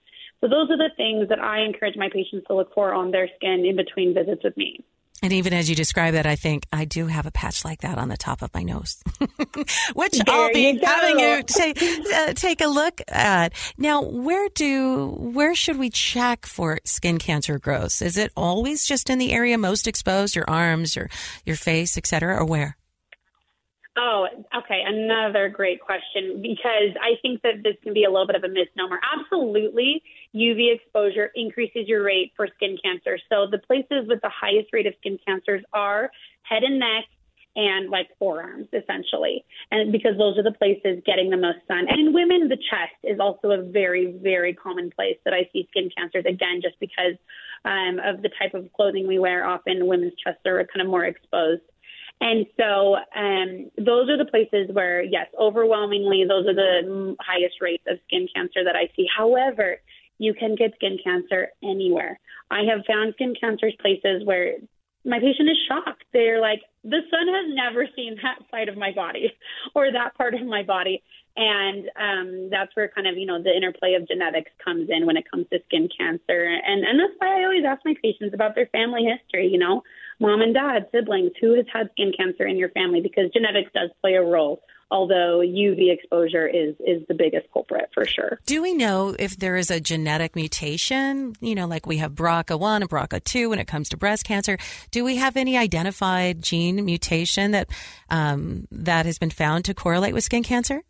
So 0.40 0.48
those 0.48 0.70
are 0.70 0.76
the 0.76 0.90
things 0.96 1.28
that 1.30 1.40
I 1.40 1.60
encourage 1.62 1.96
my 1.96 2.10
patients 2.12 2.46
to 2.48 2.54
look 2.54 2.74
for 2.74 2.92
on 2.92 3.10
their 3.10 3.28
skin 3.36 3.64
in 3.64 3.76
between 3.76 4.12
visits 4.12 4.44
with 4.44 4.56
me. 4.56 4.84
And 5.22 5.32
even 5.32 5.52
as 5.52 5.70
you 5.70 5.76
describe 5.76 6.14
that, 6.14 6.26
I 6.26 6.34
think 6.34 6.66
I 6.72 6.84
do 6.84 7.06
have 7.06 7.26
a 7.26 7.30
patch 7.30 7.64
like 7.64 7.82
that 7.82 7.96
on 7.96 8.08
the 8.08 8.16
top 8.16 8.42
of 8.42 8.52
my 8.52 8.64
nose, 8.64 9.00
which 9.94 10.18
there 10.18 10.34
I'll 10.34 10.52
be 10.52 10.70
you 10.70 10.80
having 10.82 11.20
you 11.20 11.42
take, 11.44 11.80
uh, 11.80 12.32
take 12.34 12.60
a 12.60 12.66
look 12.66 13.00
at. 13.06 13.52
Now, 13.78 14.02
where 14.02 14.48
do 14.48 15.06
where 15.18 15.54
should 15.54 15.78
we 15.78 15.90
check 15.90 16.44
for 16.44 16.80
skin 16.84 17.18
cancer 17.18 17.58
growth? 17.60 18.02
Is 18.02 18.16
it 18.16 18.32
always 18.36 18.84
just 18.84 19.08
in 19.10 19.18
the 19.18 19.32
area 19.32 19.56
most 19.58 19.86
exposed, 19.86 20.34
your 20.34 20.48
arms, 20.50 20.96
your 20.96 21.08
your 21.46 21.56
face, 21.56 21.96
et 21.96 22.06
cetera, 22.06 22.36
or 22.36 22.44
where? 22.44 22.76
Oh, 23.96 24.26
okay. 24.56 24.82
Another 24.86 25.50
great 25.50 25.80
question 25.80 26.40
because 26.40 26.96
I 27.00 27.20
think 27.20 27.42
that 27.42 27.62
this 27.62 27.74
can 27.82 27.92
be 27.92 28.04
a 28.04 28.10
little 28.10 28.26
bit 28.26 28.36
of 28.36 28.44
a 28.44 28.48
misnomer. 28.48 28.98
Absolutely, 29.18 30.02
UV 30.34 30.74
exposure 30.74 31.30
increases 31.34 31.86
your 31.86 32.02
rate 32.02 32.32
for 32.34 32.48
skin 32.56 32.78
cancer. 32.82 33.18
So 33.28 33.46
the 33.50 33.58
places 33.58 34.08
with 34.08 34.22
the 34.22 34.30
highest 34.30 34.72
rate 34.72 34.86
of 34.86 34.94
skin 35.00 35.18
cancers 35.26 35.62
are 35.74 36.10
head 36.42 36.62
and 36.62 36.78
neck 36.78 37.04
and 37.54 37.90
like 37.90 38.08
forearms 38.18 38.66
essentially. 38.72 39.44
And 39.70 39.92
because 39.92 40.16
those 40.16 40.38
are 40.38 40.42
the 40.42 40.52
places 40.52 41.02
getting 41.04 41.28
the 41.28 41.36
most 41.36 41.58
sun. 41.68 41.86
And 41.88 42.00
in 42.00 42.14
women, 42.14 42.48
the 42.48 42.56
chest 42.56 42.96
is 43.02 43.20
also 43.20 43.50
a 43.50 43.62
very, 43.62 44.16
very 44.22 44.54
common 44.54 44.90
place 44.90 45.18
that 45.24 45.34
I 45.34 45.48
see 45.52 45.68
skin 45.70 45.90
cancers 45.94 46.24
again, 46.26 46.60
just 46.62 46.80
because 46.80 47.14
um, 47.64 48.00
of 48.02 48.22
the 48.22 48.30
type 48.40 48.54
of 48.54 48.72
clothing 48.72 49.06
we 49.06 49.18
wear. 49.18 49.44
Often 49.44 49.86
women's 49.86 50.14
chests 50.22 50.40
are 50.46 50.64
kind 50.72 50.80
of 50.80 50.86
more 50.86 51.04
exposed. 51.04 51.62
And 52.22 52.46
so 52.56 52.94
um, 53.16 53.70
those 53.76 54.08
are 54.08 54.16
the 54.16 54.30
places 54.30 54.70
where, 54.72 55.02
yes, 55.02 55.26
overwhelmingly, 55.40 56.24
those 56.26 56.46
are 56.46 56.54
the 56.54 57.16
highest 57.20 57.56
rates 57.60 57.82
of 57.88 57.98
skin 58.06 58.28
cancer 58.32 58.62
that 58.62 58.76
I 58.76 58.88
see. 58.94 59.08
However, 59.14 59.78
you 60.18 60.32
can 60.32 60.54
get 60.54 60.72
skin 60.76 60.98
cancer 61.02 61.48
anywhere. 61.64 62.20
I 62.48 62.60
have 62.70 62.86
found 62.86 63.14
skin 63.14 63.34
cancers 63.38 63.74
places 63.82 64.24
where 64.24 64.54
my 65.04 65.18
patient 65.18 65.48
is 65.50 65.58
shocked. 65.66 66.04
They're 66.12 66.40
like, 66.40 66.60
the 66.84 67.00
sun 67.10 67.26
has 67.26 67.56
never 67.56 67.88
seen 67.96 68.16
that 68.22 68.38
side 68.52 68.68
of 68.68 68.76
my 68.76 68.92
body 68.92 69.32
or 69.74 69.90
that 69.90 70.16
part 70.16 70.34
of 70.34 70.46
my 70.46 70.62
body. 70.62 71.02
And 71.34 71.90
um, 71.98 72.50
that's 72.52 72.70
where 72.76 72.86
kind 72.86 73.08
of, 73.08 73.16
you 73.16 73.26
know, 73.26 73.42
the 73.42 73.50
interplay 73.50 73.94
of 73.94 74.06
genetics 74.06 74.52
comes 74.64 74.90
in 74.90 75.06
when 75.06 75.16
it 75.16 75.28
comes 75.28 75.46
to 75.52 75.58
skin 75.66 75.88
cancer. 75.98 76.44
And, 76.44 76.84
and 76.84 77.00
that's 77.00 77.18
why 77.18 77.40
I 77.40 77.44
always 77.44 77.64
ask 77.66 77.80
my 77.84 77.94
patients 78.00 78.32
about 78.32 78.54
their 78.54 78.66
family 78.66 79.02
history, 79.02 79.48
you 79.48 79.58
know, 79.58 79.82
mom 80.22 80.40
and 80.40 80.54
dad, 80.54 80.86
siblings, 80.92 81.32
who 81.40 81.54
has 81.56 81.66
had 81.70 81.90
skin 81.92 82.12
cancer 82.16 82.46
in 82.46 82.56
your 82.56 82.70
family, 82.70 83.00
because 83.02 83.30
genetics 83.32 83.70
does 83.74 83.90
play 84.00 84.14
a 84.14 84.22
role. 84.22 84.62
Although 84.90 85.40
UV 85.40 85.90
exposure 85.90 86.46
is 86.46 86.74
is 86.80 87.02
the 87.08 87.14
biggest 87.14 87.46
culprit 87.50 87.88
for 87.94 88.04
sure. 88.04 88.38
Do 88.44 88.60
we 88.60 88.74
know 88.74 89.16
if 89.18 89.38
there 89.38 89.56
is 89.56 89.70
a 89.70 89.80
genetic 89.80 90.36
mutation? 90.36 91.34
You 91.40 91.54
know, 91.54 91.66
like 91.66 91.86
we 91.86 91.96
have 91.96 92.12
BRCA1 92.12 92.82
and 92.82 92.90
BRCA2 92.90 93.48
when 93.48 93.58
it 93.58 93.66
comes 93.66 93.88
to 93.88 93.96
breast 93.96 94.24
cancer. 94.24 94.58
Do 94.90 95.02
we 95.02 95.16
have 95.16 95.38
any 95.38 95.56
identified 95.56 96.42
gene 96.42 96.84
mutation 96.84 97.52
that 97.52 97.70
um, 98.10 98.68
that 98.70 99.06
has 99.06 99.18
been 99.18 99.30
found 99.30 99.64
to 99.64 99.74
correlate 99.74 100.12
with 100.12 100.24
skin 100.24 100.42
cancer? 100.42 100.82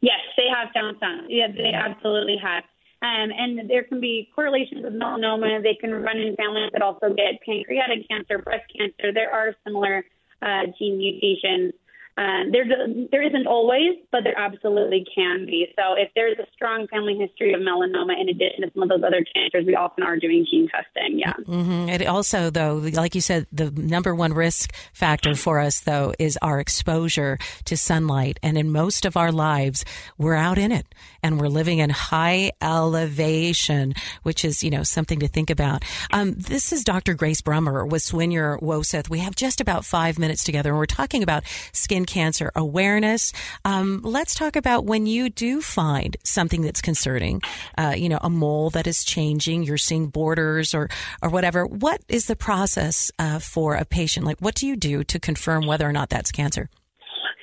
Yes, 0.00 0.20
they 0.38 0.46
have 0.48 0.68
found 0.72 0.96
some. 0.98 1.26
Yeah, 1.28 1.48
they 1.48 1.72
absolutely 1.74 2.36
have. 2.42 2.64
Um, 3.00 3.30
and 3.30 3.70
there 3.70 3.84
can 3.84 4.00
be 4.00 4.28
correlations 4.34 4.82
with 4.82 4.92
melanoma. 4.92 5.62
They 5.62 5.74
can 5.74 5.92
run 5.92 6.18
in 6.18 6.34
families 6.34 6.70
that 6.72 6.82
also 6.82 7.14
get 7.14 7.40
pancreatic 7.46 8.08
cancer, 8.08 8.38
breast 8.38 8.64
cancer. 8.76 9.12
There 9.12 9.32
are 9.32 9.54
similar 9.64 10.04
uh, 10.42 10.62
gene 10.78 10.98
mutations 10.98 11.74
um, 12.18 12.50
there, 12.50 12.64
there 13.12 13.22
isn't 13.22 13.46
always, 13.46 13.94
but 14.10 14.24
there 14.24 14.36
absolutely 14.36 15.06
can 15.14 15.46
be. 15.46 15.72
So 15.78 15.94
if 15.96 16.10
there's 16.16 16.36
a 16.40 16.46
strong 16.52 16.88
family 16.88 17.16
history 17.16 17.54
of 17.54 17.60
melanoma 17.60 18.20
in 18.20 18.28
addition 18.28 18.62
to 18.62 18.70
some 18.74 18.82
of 18.82 18.88
those 18.88 19.04
other 19.06 19.24
cancers, 19.32 19.64
we 19.64 19.76
often 19.76 20.02
are 20.02 20.18
doing 20.18 20.44
gene 20.50 20.68
testing. 20.68 21.20
Yeah. 21.20 21.34
Mm-hmm. 21.34 21.88
And 21.88 22.02
also, 22.06 22.50
though, 22.50 22.74
like 22.74 23.14
you 23.14 23.20
said, 23.20 23.46
the 23.52 23.70
number 23.70 24.16
one 24.16 24.34
risk 24.34 24.74
factor 24.92 25.36
for 25.36 25.60
us, 25.60 25.78
though, 25.80 26.12
is 26.18 26.36
our 26.42 26.58
exposure 26.58 27.38
to 27.66 27.76
sunlight. 27.76 28.40
And 28.42 28.58
in 28.58 28.72
most 28.72 29.06
of 29.06 29.16
our 29.16 29.30
lives, 29.30 29.84
we're 30.18 30.34
out 30.34 30.58
in 30.58 30.72
it 30.72 30.86
and 31.22 31.40
we're 31.40 31.46
living 31.46 31.78
in 31.78 31.90
high 31.90 32.50
elevation, 32.60 33.94
which 34.24 34.44
is, 34.44 34.64
you 34.64 34.70
know, 34.70 34.82
something 34.82 35.20
to 35.20 35.28
think 35.28 35.50
about. 35.50 35.84
Um, 36.12 36.34
this 36.34 36.72
is 36.72 36.82
Dr. 36.82 37.14
Grace 37.14 37.42
Brummer 37.42 37.88
with 37.88 38.02
Swinyer 38.02 38.60
Woseth. 38.60 39.08
We 39.08 39.20
have 39.20 39.36
just 39.36 39.60
about 39.60 39.84
five 39.84 40.18
minutes 40.18 40.42
together 40.42 40.70
and 40.70 40.78
we're 40.78 40.86
talking 40.86 41.22
about 41.22 41.44
skin 41.72 42.06
cancer 42.08 42.50
awareness. 42.56 43.32
Um, 43.64 44.00
let's 44.02 44.34
talk 44.34 44.56
about 44.56 44.86
when 44.86 45.06
you 45.06 45.28
do 45.28 45.60
find 45.60 46.16
something 46.24 46.62
that's 46.62 46.80
concerning, 46.80 47.42
uh, 47.76 47.94
you 47.96 48.08
know, 48.08 48.18
a 48.22 48.30
mole 48.30 48.70
that 48.70 48.86
is 48.86 49.04
changing, 49.04 49.62
you're 49.62 49.76
seeing 49.76 50.08
borders 50.08 50.74
or, 50.74 50.88
or 51.22 51.28
whatever. 51.28 51.66
What 51.66 52.00
is 52.08 52.26
the 52.26 52.34
process 52.34 53.12
uh, 53.18 53.38
for 53.38 53.74
a 53.74 53.84
patient? 53.84 54.26
Like, 54.26 54.40
what 54.40 54.54
do 54.54 54.66
you 54.66 54.74
do 54.74 55.04
to 55.04 55.20
confirm 55.20 55.66
whether 55.66 55.86
or 55.86 55.92
not 55.92 56.08
that's 56.08 56.32
cancer? 56.32 56.68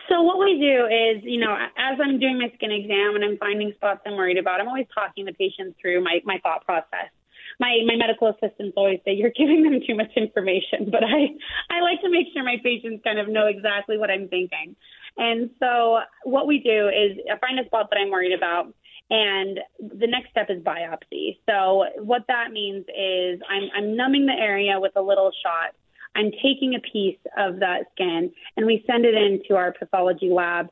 So 0.10 0.22
what 0.22 0.40
we 0.40 0.58
do 0.60 0.86
is, 0.86 1.24
you 1.24 1.40
know, 1.40 1.54
as 1.54 2.00
I'm 2.04 2.20
doing 2.20 2.40
my 2.40 2.52
skin 2.56 2.72
exam 2.72 3.16
and 3.16 3.24
I'm 3.24 3.38
finding 3.38 3.72
spots 3.76 4.02
I'm 4.06 4.16
worried 4.16 4.38
about, 4.38 4.62
I'm 4.62 4.68
always 4.68 4.88
talking 4.94 5.26
the 5.26 5.34
patient 5.34 5.76
through 5.80 6.04
my, 6.04 6.22
my 6.26 6.40
thought 6.44 6.66
process. 6.66 7.10
My 7.60 7.80
my 7.86 7.96
medical 7.96 8.28
assistants 8.30 8.74
always 8.76 9.00
say 9.06 9.14
you're 9.14 9.36
giving 9.36 9.64
them 9.64 9.80
too 9.86 9.96
much 9.96 10.12
information, 10.16 10.90
but 10.92 11.04
I 11.04 11.28
I 11.70 11.82
like 11.82 12.02
to 12.02 12.10
make 12.10 12.28
sure 12.34 12.44
my 12.44 12.58
patients 12.64 13.02
kind 13.04 13.20
of 13.20 13.28
know 13.28 13.48
exactly 13.48 13.98
what 13.98 14.10
I'm 14.10 14.28
thinking. 14.28 14.76
And 15.18 15.50
so 15.60 16.00
what 16.24 16.48
we 16.48 16.60
do 16.60 16.90
is 16.90 17.18
I 17.32 17.38
find 17.40 17.60
a 17.60 17.66
spot 17.66 17.88
that 17.90 17.98
I'm 17.98 18.12
worried 18.12 18.34
about 18.34 18.74
and 19.10 19.60
the 19.80 20.08
next 20.08 20.32
step 20.32 20.48
is 20.50 20.62
biopsy. 20.62 21.38
So 21.48 21.86
what 22.04 22.24
that 22.28 22.52
means 22.52 22.86
is 22.90 23.40
I'm 23.50 23.70
I'm 23.76 23.96
numbing 23.96 24.26
the 24.26 24.34
area 24.34 24.80
with 24.80 24.94
a 24.96 25.02
little 25.02 25.32
shot 25.44 25.76
I'm 26.16 26.32
taking 26.32 26.76
a 26.76 26.80
piece 26.80 27.20
of 27.38 27.60
that 27.60 27.84
skin 27.94 28.32
and 28.56 28.66
we 28.66 28.84
send 28.88 29.06
it 29.06 29.16
into 29.16 29.56
our 29.56 29.74
pathology 29.74 30.30
lab. 30.30 30.70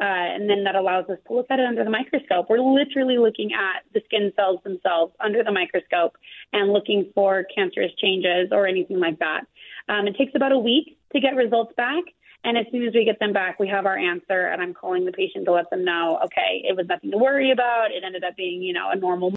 Uh, 0.00 0.04
and 0.04 0.48
then 0.48 0.64
that 0.64 0.74
allows 0.74 1.08
us 1.08 1.18
to 1.26 1.34
look 1.34 1.46
at 1.50 1.58
it 1.58 1.64
under 1.64 1.82
the 1.82 1.90
microscope. 1.90 2.46
We're 2.50 2.60
literally 2.60 3.16
looking 3.16 3.52
at 3.54 3.82
the 3.94 4.02
skin 4.04 4.32
cells 4.36 4.60
themselves 4.62 5.14
under 5.20 5.42
the 5.42 5.52
microscope 5.52 6.16
and 6.52 6.72
looking 6.72 7.10
for 7.14 7.44
cancerous 7.54 7.92
changes 7.98 8.48
or 8.52 8.66
anything 8.66 9.00
like 9.00 9.18
that. 9.20 9.46
Um, 9.88 10.06
it 10.06 10.16
takes 10.16 10.32
about 10.34 10.52
a 10.52 10.58
week 10.58 10.98
to 11.14 11.20
get 11.20 11.34
results 11.34 11.72
back. 11.76 12.04
And 12.44 12.56
as 12.56 12.66
soon 12.70 12.86
as 12.86 12.94
we 12.94 13.04
get 13.04 13.18
them 13.18 13.32
back, 13.32 13.58
we 13.58 13.68
have 13.68 13.86
our 13.86 13.98
answer, 13.98 14.46
and 14.46 14.62
I'm 14.62 14.72
calling 14.72 15.04
the 15.04 15.12
patient 15.12 15.46
to 15.46 15.52
let 15.52 15.68
them 15.70 15.84
know, 15.84 16.20
okay, 16.26 16.62
it 16.62 16.76
was 16.76 16.86
nothing 16.86 17.10
to 17.10 17.16
worry 17.16 17.50
about. 17.50 17.90
It 17.90 18.04
ended 18.04 18.22
up 18.22 18.36
being, 18.36 18.62
you 18.62 18.72
know, 18.72 18.90
a 18.90 18.96
normal 18.96 19.34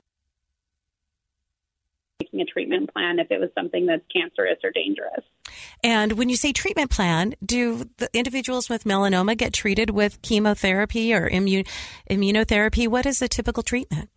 making 2.32 2.42
a 2.42 2.52
treatment 2.52 2.92
plan 2.94 3.20
if 3.20 3.32
it 3.32 3.40
was 3.40 3.50
something 3.56 3.86
that's 3.86 4.04
cancerous 4.14 4.58
or 4.64 4.72
dangerous. 4.72 5.24
And 5.84 6.14
when 6.14 6.30
you 6.30 6.36
say 6.36 6.52
treatment 6.52 6.92
plan, 6.92 7.34
do 7.44 7.90
the 7.98 8.10
individuals 8.14 8.70
with 8.70 8.84
melanoma 8.84 9.38
get 9.38 9.54
treated 9.54 9.90
with 9.92 10.22
chemotherapy 10.22 11.14
or 11.14 11.28
immune, 11.28 11.66
immunotherapy? 12.10 12.88
What 12.88 13.06
is 13.06 13.20
the 13.20 13.28
typical 13.28 13.64
treatment? 13.64 14.10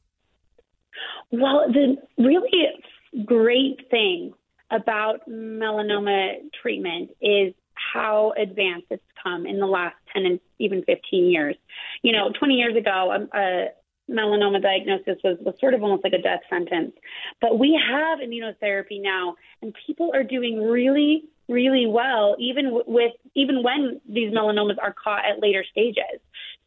Well, 1.30 1.64
the 1.72 1.96
really 2.18 3.24
great 3.24 3.90
thing 3.90 4.32
about 4.70 5.28
melanoma 5.28 6.36
treatment 6.60 7.10
is 7.20 7.54
how 7.74 8.32
advanced 8.40 8.86
it's 8.90 9.02
come 9.22 9.46
in 9.46 9.58
the 9.58 9.66
last 9.66 9.96
10 10.14 10.24
and 10.24 10.40
even 10.58 10.82
15 10.84 11.30
years. 11.30 11.56
You 12.02 12.12
know, 12.12 12.30
20 12.38 12.54
years 12.54 12.76
ago, 12.76 13.12
um, 13.14 13.28
a, 13.34 13.68
melanoma 14.10 14.60
diagnosis 14.60 15.18
was, 15.24 15.38
was 15.40 15.54
sort 15.60 15.74
of 15.74 15.82
almost 15.82 16.04
like 16.04 16.12
a 16.12 16.22
death 16.22 16.40
sentence. 16.50 16.92
But 17.40 17.58
we 17.58 17.78
have 17.90 18.18
immunotherapy 18.18 19.00
now, 19.00 19.36
and 19.60 19.74
people 19.86 20.10
are 20.14 20.24
doing 20.24 20.62
really, 20.62 21.24
really 21.48 21.86
well, 21.86 22.36
even 22.38 22.80
with 22.86 23.12
even 23.34 23.62
when 23.62 24.00
these 24.08 24.32
melanomas 24.32 24.76
are 24.82 24.94
caught 24.94 25.24
at 25.24 25.40
later 25.40 25.64
stages. 25.70 26.20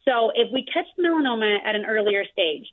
So 0.04 0.30
if 0.34 0.52
we 0.52 0.64
catch 0.72 0.86
melanoma 0.98 1.58
at 1.64 1.74
an 1.74 1.84
earlier 1.84 2.24
stage, 2.32 2.66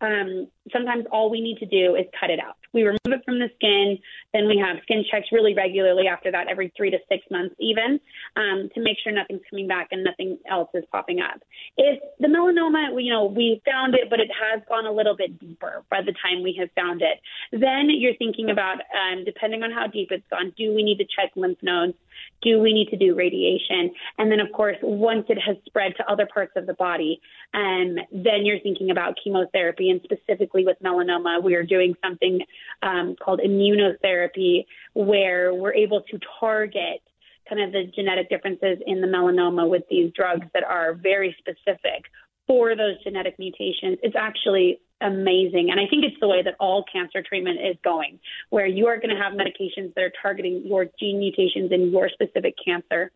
um, 0.00 0.48
sometimes 0.72 1.04
all 1.10 1.30
we 1.30 1.40
need 1.40 1.58
to 1.58 1.66
do 1.66 1.94
is 1.94 2.06
cut 2.18 2.30
it 2.30 2.40
out. 2.40 2.56
We 2.72 2.82
remove 2.82 2.98
it 3.06 3.24
from 3.24 3.38
the 3.38 3.50
skin, 3.56 3.98
then 4.32 4.46
we 4.46 4.56
have 4.64 4.76
skin 4.82 5.04
checks 5.10 5.26
really 5.32 5.54
regularly 5.54 6.06
after 6.06 6.30
that, 6.30 6.46
every 6.48 6.72
three 6.76 6.90
to 6.90 6.98
six 7.08 7.24
months 7.30 7.54
even, 7.58 7.98
um, 8.36 8.70
to 8.74 8.80
make 8.80 8.96
sure 9.02 9.12
nothing's 9.12 9.40
coming 9.50 9.66
back 9.66 9.88
and 9.90 10.04
nothing 10.04 10.38
else 10.48 10.68
is 10.74 10.84
popping 10.92 11.20
up. 11.20 11.40
If 11.76 12.00
the 12.20 12.28
melanoma, 12.28 13.02
you 13.02 13.12
know, 13.12 13.24
we 13.24 13.60
found 13.66 13.94
it, 13.94 14.08
but 14.08 14.20
it 14.20 14.30
has 14.30 14.62
gone 14.68 14.86
a 14.86 14.92
little 14.92 15.16
bit 15.16 15.38
deeper 15.40 15.82
by 15.90 16.00
the 16.02 16.14
time 16.22 16.42
we 16.42 16.56
have 16.60 16.70
found 16.76 17.02
it, 17.02 17.18
then 17.50 17.88
you're 17.90 18.16
thinking 18.16 18.50
about, 18.50 18.76
um, 18.94 19.24
depending 19.24 19.64
on 19.64 19.72
how 19.72 19.88
deep 19.88 20.08
it's 20.12 20.26
gone, 20.30 20.52
do 20.56 20.72
we 20.74 20.84
need 20.84 20.98
to 20.98 21.04
check 21.04 21.32
lymph 21.34 21.58
nodes? 21.62 21.94
Do 22.42 22.60
we 22.60 22.72
need 22.72 22.88
to 22.88 22.96
do 22.96 23.14
radiation? 23.14 23.90
And 24.18 24.30
then, 24.30 24.40
of 24.40 24.52
course, 24.52 24.76
once 24.82 25.26
it 25.28 25.38
has 25.44 25.56
spread 25.66 25.94
to 25.96 26.10
other 26.10 26.26
parts 26.32 26.52
of 26.56 26.66
the 26.66 26.74
body, 26.74 27.20
um, 27.54 27.96
then 28.12 28.44
you're 28.44 28.60
thinking 28.60 28.90
about 28.90 29.16
chemotherapy. 29.22 29.89
And 29.90 30.00
specifically 30.04 30.64
with 30.64 30.76
melanoma, 30.82 31.42
we 31.42 31.54
are 31.54 31.62
doing 31.62 31.94
something 32.04 32.40
um, 32.82 33.16
called 33.22 33.40
immunotherapy, 33.40 34.66
where 34.94 35.54
we're 35.54 35.74
able 35.74 36.02
to 36.10 36.18
target 36.38 37.02
kind 37.48 37.60
of 37.62 37.72
the 37.72 37.90
genetic 37.94 38.28
differences 38.28 38.78
in 38.86 39.00
the 39.00 39.06
melanoma 39.06 39.68
with 39.68 39.82
these 39.90 40.12
drugs 40.12 40.46
that 40.54 40.62
are 40.64 40.94
very 40.94 41.34
specific 41.38 42.04
for 42.46 42.76
those 42.76 43.02
genetic 43.02 43.38
mutations. 43.38 43.98
It's 44.02 44.16
actually 44.16 44.80
amazing. 45.00 45.70
And 45.70 45.80
I 45.80 45.86
think 45.88 46.04
it's 46.04 46.18
the 46.20 46.28
way 46.28 46.42
that 46.42 46.54
all 46.60 46.84
cancer 46.92 47.22
treatment 47.22 47.58
is 47.60 47.76
going, 47.82 48.20
where 48.50 48.66
you 48.66 48.86
are 48.86 48.96
going 48.96 49.14
to 49.14 49.20
have 49.20 49.32
medications 49.32 49.94
that 49.94 50.02
are 50.02 50.12
targeting 50.20 50.62
your 50.66 50.86
gene 50.98 51.18
mutations 51.18 51.72
in 51.72 51.90
your 51.90 52.08
specific 52.08 52.54
cancer. 52.62 53.10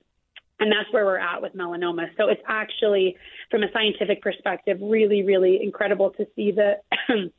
And 0.60 0.70
that's 0.70 0.92
where 0.92 1.04
we're 1.04 1.18
at 1.18 1.42
with 1.42 1.54
melanoma. 1.54 2.06
So 2.16 2.28
it's 2.28 2.42
actually, 2.46 3.16
from 3.50 3.62
a 3.62 3.72
scientific 3.72 4.22
perspective, 4.22 4.78
really, 4.80 5.24
really 5.24 5.60
incredible 5.62 6.10
to 6.10 6.26
see 6.36 6.52
the 6.52 6.76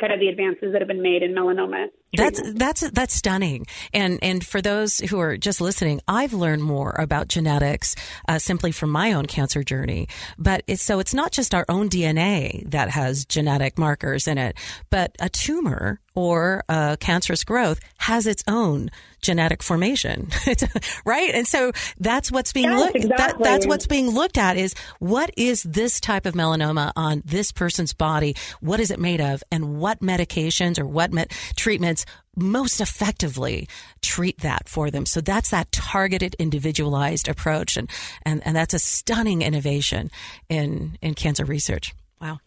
kind 0.00 0.12
of 0.12 0.20
the 0.20 0.28
advances 0.28 0.72
that 0.72 0.80
have 0.80 0.88
been 0.88 1.02
made 1.02 1.22
in 1.22 1.32
melanoma. 1.32 1.86
That's 2.16 2.40
that's 2.52 2.90
that's 2.90 3.14
stunning. 3.14 3.66
And 3.92 4.18
and 4.22 4.44
for 4.44 4.62
those 4.62 4.98
who 4.98 5.18
are 5.20 5.36
just 5.36 5.60
listening, 5.60 6.00
I've 6.08 6.32
learned 6.32 6.62
more 6.62 6.94
about 6.98 7.28
genetics 7.28 7.94
uh, 8.28 8.38
simply 8.38 8.72
from 8.72 8.90
my 8.90 9.12
own 9.12 9.26
cancer 9.26 9.62
journey. 9.62 10.08
But 10.38 10.62
it's 10.66 10.82
so 10.82 10.98
it's 10.98 11.14
not 11.14 11.32
just 11.32 11.54
our 11.54 11.64
own 11.68 11.88
DNA 11.88 12.68
that 12.70 12.90
has 12.90 13.24
genetic 13.24 13.78
markers 13.78 14.26
in 14.26 14.38
it, 14.38 14.56
but 14.90 15.14
a 15.20 15.28
tumor 15.28 16.00
or 16.16 16.64
a 16.68 16.96
cancerous 16.98 17.44
growth 17.44 17.78
has 17.98 18.26
its 18.26 18.42
own 18.48 18.90
genetic 19.20 19.62
formation, 19.62 20.28
right? 21.04 21.34
And 21.34 21.46
so 21.46 21.72
that's 21.98 22.32
what's 22.32 22.52
being 22.52 22.70
yes, 22.70 22.80
looked. 22.80 22.96
Exactly. 22.96 23.16
That, 23.16 23.38
that's 23.38 23.66
what's 23.66 23.86
being 23.86 24.10
looked 24.10 24.38
at 24.38 24.56
is 24.56 24.74
what 24.98 25.30
is 25.36 25.62
this 25.62 26.00
type 26.00 26.26
of 26.26 26.34
melanoma 26.34 26.92
on 26.96 27.22
this 27.24 27.52
person's 27.52 27.92
body? 27.92 28.34
What 28.60 28.80
is 28.80 28.90
it 28.90 28.98
made 28.98 29.20
of, 29.20 29.42
and 29.52 29.78
what 29.78 30.00
medications 30.00 30.78
or 30.78 30.86
what 30.86 31.12
treatments 31.56 32.06
most 32.36 32.80
effectively 32.80 33.66
treat 34.02 34.40
that 34.40 34.68
for 34.68 34.90
them. 34.90 35.06
So 35.06 35.20
that's 35.20 35.50
that 35.50 35.72
targeted, 35.72 36.36
individualized 36.38 37.28
approach, 37.28 37.76
and 37.76 37.90
and, 38.22 38.46
and 38.46 38.54
that's 38.54 38.74
a 38.74 38.78
stunning 38.78 39.42
innovation 39.42 40.10
in 40.48 40.98
in 41.00 41.14
cancer 41.14 41.44
research. 41.44 41.94
Wow. 42.20 42.38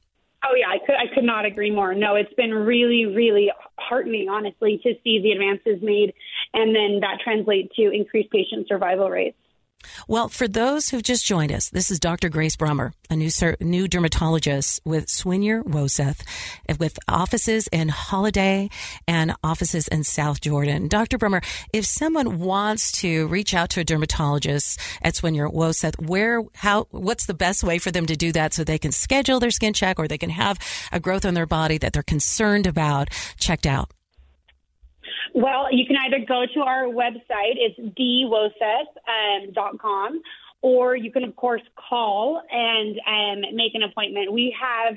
Could 1.19 1.25
not 1.25 1.43
agree 1.43 1.69
more. 1.69 1.93
No, 1.93 2.15
it's 2.15 2.33
been 2.35 2.53
really 2.53 3.05
really 3.05 3.51
heartening, 3.77 4.29
honestly, 4.29 4.79
to 4.83 4.93
see 5.03 5.19
the 5.21 5.31
advances 5.33 5.83
made, 5.83 6.13
and 6.53 6.73
then 6.73 7.01
that 7.01 7.19
translate 7.21 7.73
to 7.73 7.91
increased 7.91 8.31
patient 8.31 8.69
survival 8.69 9.09
rates. 9.09 9.35
Well, 10.07 10.29
for 10.29 10.47
those 10.47 10.89
who've 10.89 11.03
just 11.03 11.25
joined 11.25 11.51
us, 11.51 11.69
this 11.69 11.91
is 11.91 11.99
Dr. 11.99 12.29
Grace 12.29 12.55
Brummer, 12.55 12.93
a 13.09 13.15
new 13.15 13.29
new 13.59 13.87
dermatologist 13.87 14.81
with 14.85 15.07
Swinyer 15.07 15.63
Woseth, 15.63 16.21
eh, 16.67 16.75
with 16.79 16.99
offices 17.07 17.67
in 17.71 17.89
Holladay 17.89 18.71
and 19.07 19.35
offices 19.43 19.87
in 19.87 20.03
South 20.03 20.41
Jordan. 20.41 20.87
Dr. 20.87 21.17
Brummer, 21.17 21.43
if 21.73 21.85
someone 21.85 22.39
wants 22.39 22.91
to 23.01 23.27
reach 23.27 23.53
out 23.53 23.69
to 23.71 23.81
a 23.81 23.83
dermatologist 23.83 24.79
at 25.01 25.15
Swinyer 25.15 25.51
Woseth, 25.51 25.99
where, 26.07 26.43
how, 26.55 26.87
what's 26.91 27.25
the 27.25 27.33
best 27.33 27.63
way 27.63 27.77
for 27.77 27.91
them 27.91 28.05
to 28.05 28.15
do 28.15 28.31
that 28.31 28.53
so 28.53 28.63
they 28.63 28.79
can 28.79 28.91
schedule 28.91 29.39
their 29.39 29.51
skin 29.51 29.73
check 29.73 29.99
or 29.99 30.07
they 30.07 30.17
can 30.17 30.29
have 30.29 30.59
a 30.91 30.99
growth 30.99 31.25
on 31.25 31.33
their 31.33 31.45
body 31.45 31.77
that 31.77 31.93
they're 31.93 32.03
concerned 32.03 32.67
about 32.67 33.09
checked 33.37 33.65
out? 33.65 33.91
Well, 35.33 35.67
you 35.71 35.85
can 35.85 35.97
either 35.97 36.19
go 36.25 36.45
to 36.53 36.61
our 36.61 36.85
website, 36.85 37.55
it's 37.55 37.77
dwoseth.com, 37.97 40.13
um, 40.13 40.21
or 40.61 40.95
you 40.95 41.11
can, 41.11 41.23
of 41.23 41.35
course, 41.35 41.61
call 41.75 42.41
and 42.51 42.99
um, 43.07 43.41
make 43.55 43.75
an 43.75 43.83
appointment. 43.83 44.31
We 44.31 44.55
have 44.59 44.95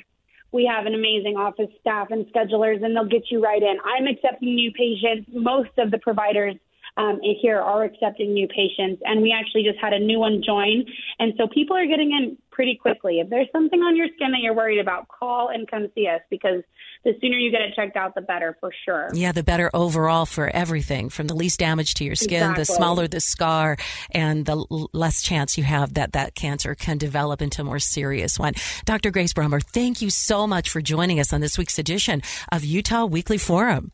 we 0.52 0.66
have 0.66 0.84
an 0.84 0.94
amazing 0.94 1.36
office 1.36 1.70
staff 1.80 2.10
and 2.10 2.26
schedulers, 2.26 2.84
and 2.84 2.94
they'll 2.94 3.06
get 3.06 3.30
you 3.30 3.42
right 3.42 3.62
in. 3.62 3.78
I'm 3.84 4.06
accepting 4.06 4.54
new 4.54 4.70
patients. 4.72 5.30
Most 5.32 5.70
of 5.78 5.90
the 5.90 5.98
providers 5.98 6.56
um, 6.96 7.20
here 7.40 7.58
are 7.58 7.84
accepting 7.84 8.34
new 8.34 8.46
patients, 8.48 9.02
and 9.04 9.22
we 9.22 9.32
actually 9.32 9.62
just 9.62 9.78
had 9.80 9.92
a 9.92 9.98
new 9.98 10.18
one 10.18 10.42
join. 10.44 10.84
And 11.18 11.32
so 11.38 11.46
people 11.46 11.76
are 11.76 11.86
getting 11.86 12.12
in 12.12 12.36
pretty 12.50 12.76
quickly. 12.76 13.20
If 13.20 13.30
there's 13.30 13.48
something 13.50 13.80
on 13.80 13.96
your 13.96 14.08
skin 14.14 14.32
that 14.32 14.40
you're 14.42 14.54
worried 14.54 14.78
about, 14.78 15.08
call 15.08 15.48
and 15.48 15.68
come 15.70 15.88
see 15.94 16.06
us 16.06 16.20
because 16.28 16.62
the 17.04 17.12
sooner 17.20 17.38
you 17.38 17.50
get 17.50 17.62
it 17.62 17.74
checked 17.74 17.96
out, 17.96 18.14
the 18.14 18.20
better 18.20 18.58
for 18.60 18.70
sure. 18.84 19.08
Yeah, 19.14 19.32
the 19.32 19.42
better 19.42 19.70
overall 19.72 20.26
for 20.26 20.50
everything 20.50 21.08
from 21.08 21.28
the 21.28 21.34
least 21.34 21.58
damage 21.58 21.94
to 21.94 22.04
your 22.04 22.14
skin, 22.14 22.50
exactly. 22.50 22.60
the 22.60 22.66
smaller 22.66 23.08
the 23.08 23.20
scar, 23.20 23.78
and 24.10 24.44
the 24.44 24.56
less 24.92 25.22
chance 25.22 25.56
you 25.56 25.64
have 25.64 25.94
that 25.94 26.12
that 26.12 26.34
cancer 26.34 26.74
can 26.74 26.98
develop 26.98 27.40
into 27.40 27.62
a 27.62 27.64
more 27.64 27.78
serious 27.78 28.38
one. 28.38 28.52
Dr. 28.84 29.10
Grace 29.10 29.32
Brummer, 29.32 29.62
thank 29.62 30.02
you 30.02 30.10
so 30.10 30.46
much 30.46 30.68
for 30.68 30.82
joining 30.82 31.20
us 31.20 31.32
on 31.32 31.40
this 31.40 31.56
week's 31.56 31.78
edition 31.78 32.20
of 32.52 32.64
Utah 32.64 33.06
Weekly 33.06 33.38
Forum. 33.38 33.92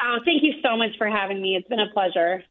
Oh, 0.00 0.18
thank 0.24 0.42
you 0.42 0.54
so 0.62 0.76
much 0.76 0.90
for 0.96 1.08
having 1.08 1.42
me. 1.42 1.56
It's 1.56 1.68
been 1.68 1.80
a 1.80 1.90
pleasure. 1.92 2.42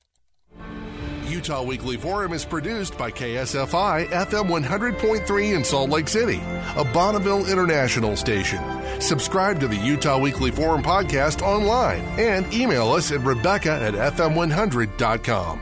Utah 1.28 1.62
Weekly 1.62 1.98
Forum 1.98 2.32
is 2.32 2.46
produced 2.46 2.98
by 2.98 3.12
KSFI 3.12 4.08
FM 4.08 4.64
100.3 4.64 5.56
in 5.56 5.64
Salt 5.64 5.90
Lake 5.90 6.08
City, 6.08 6.42
a 6.78 6.86
Bonneville 6.86 7.46
International 7.52 8.16
station. 8.16 8.60
Subscribe 9.02 9.60
to 9.60 9.68
the 9.68 9.76
Utah 9.76 10.18
Weekly 10.18 10.52
Forum 10.52 10.82
podcast 10.82 11.42
online 11.42 12.00
and 12.18 12.52
email 12.54 12.92
us 12.92 13.12
at 13.12 13.20
Rebecca 13.22 13.72
at 13.72 13.94
FM100.com. 13.94 15.60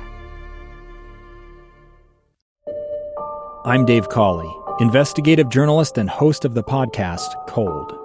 I'm 3.65 3.83
Dave 3.85 4.07
Cawley, 4.09 4.55
investigative 4.79 5.49
journalist 5.49 5.97
and 5.97 6.07
host 6.07 6.45
of 6.45 6.53
the 6.53 6.63
podcast 6.63 7.47
Cold. 7.47 8.04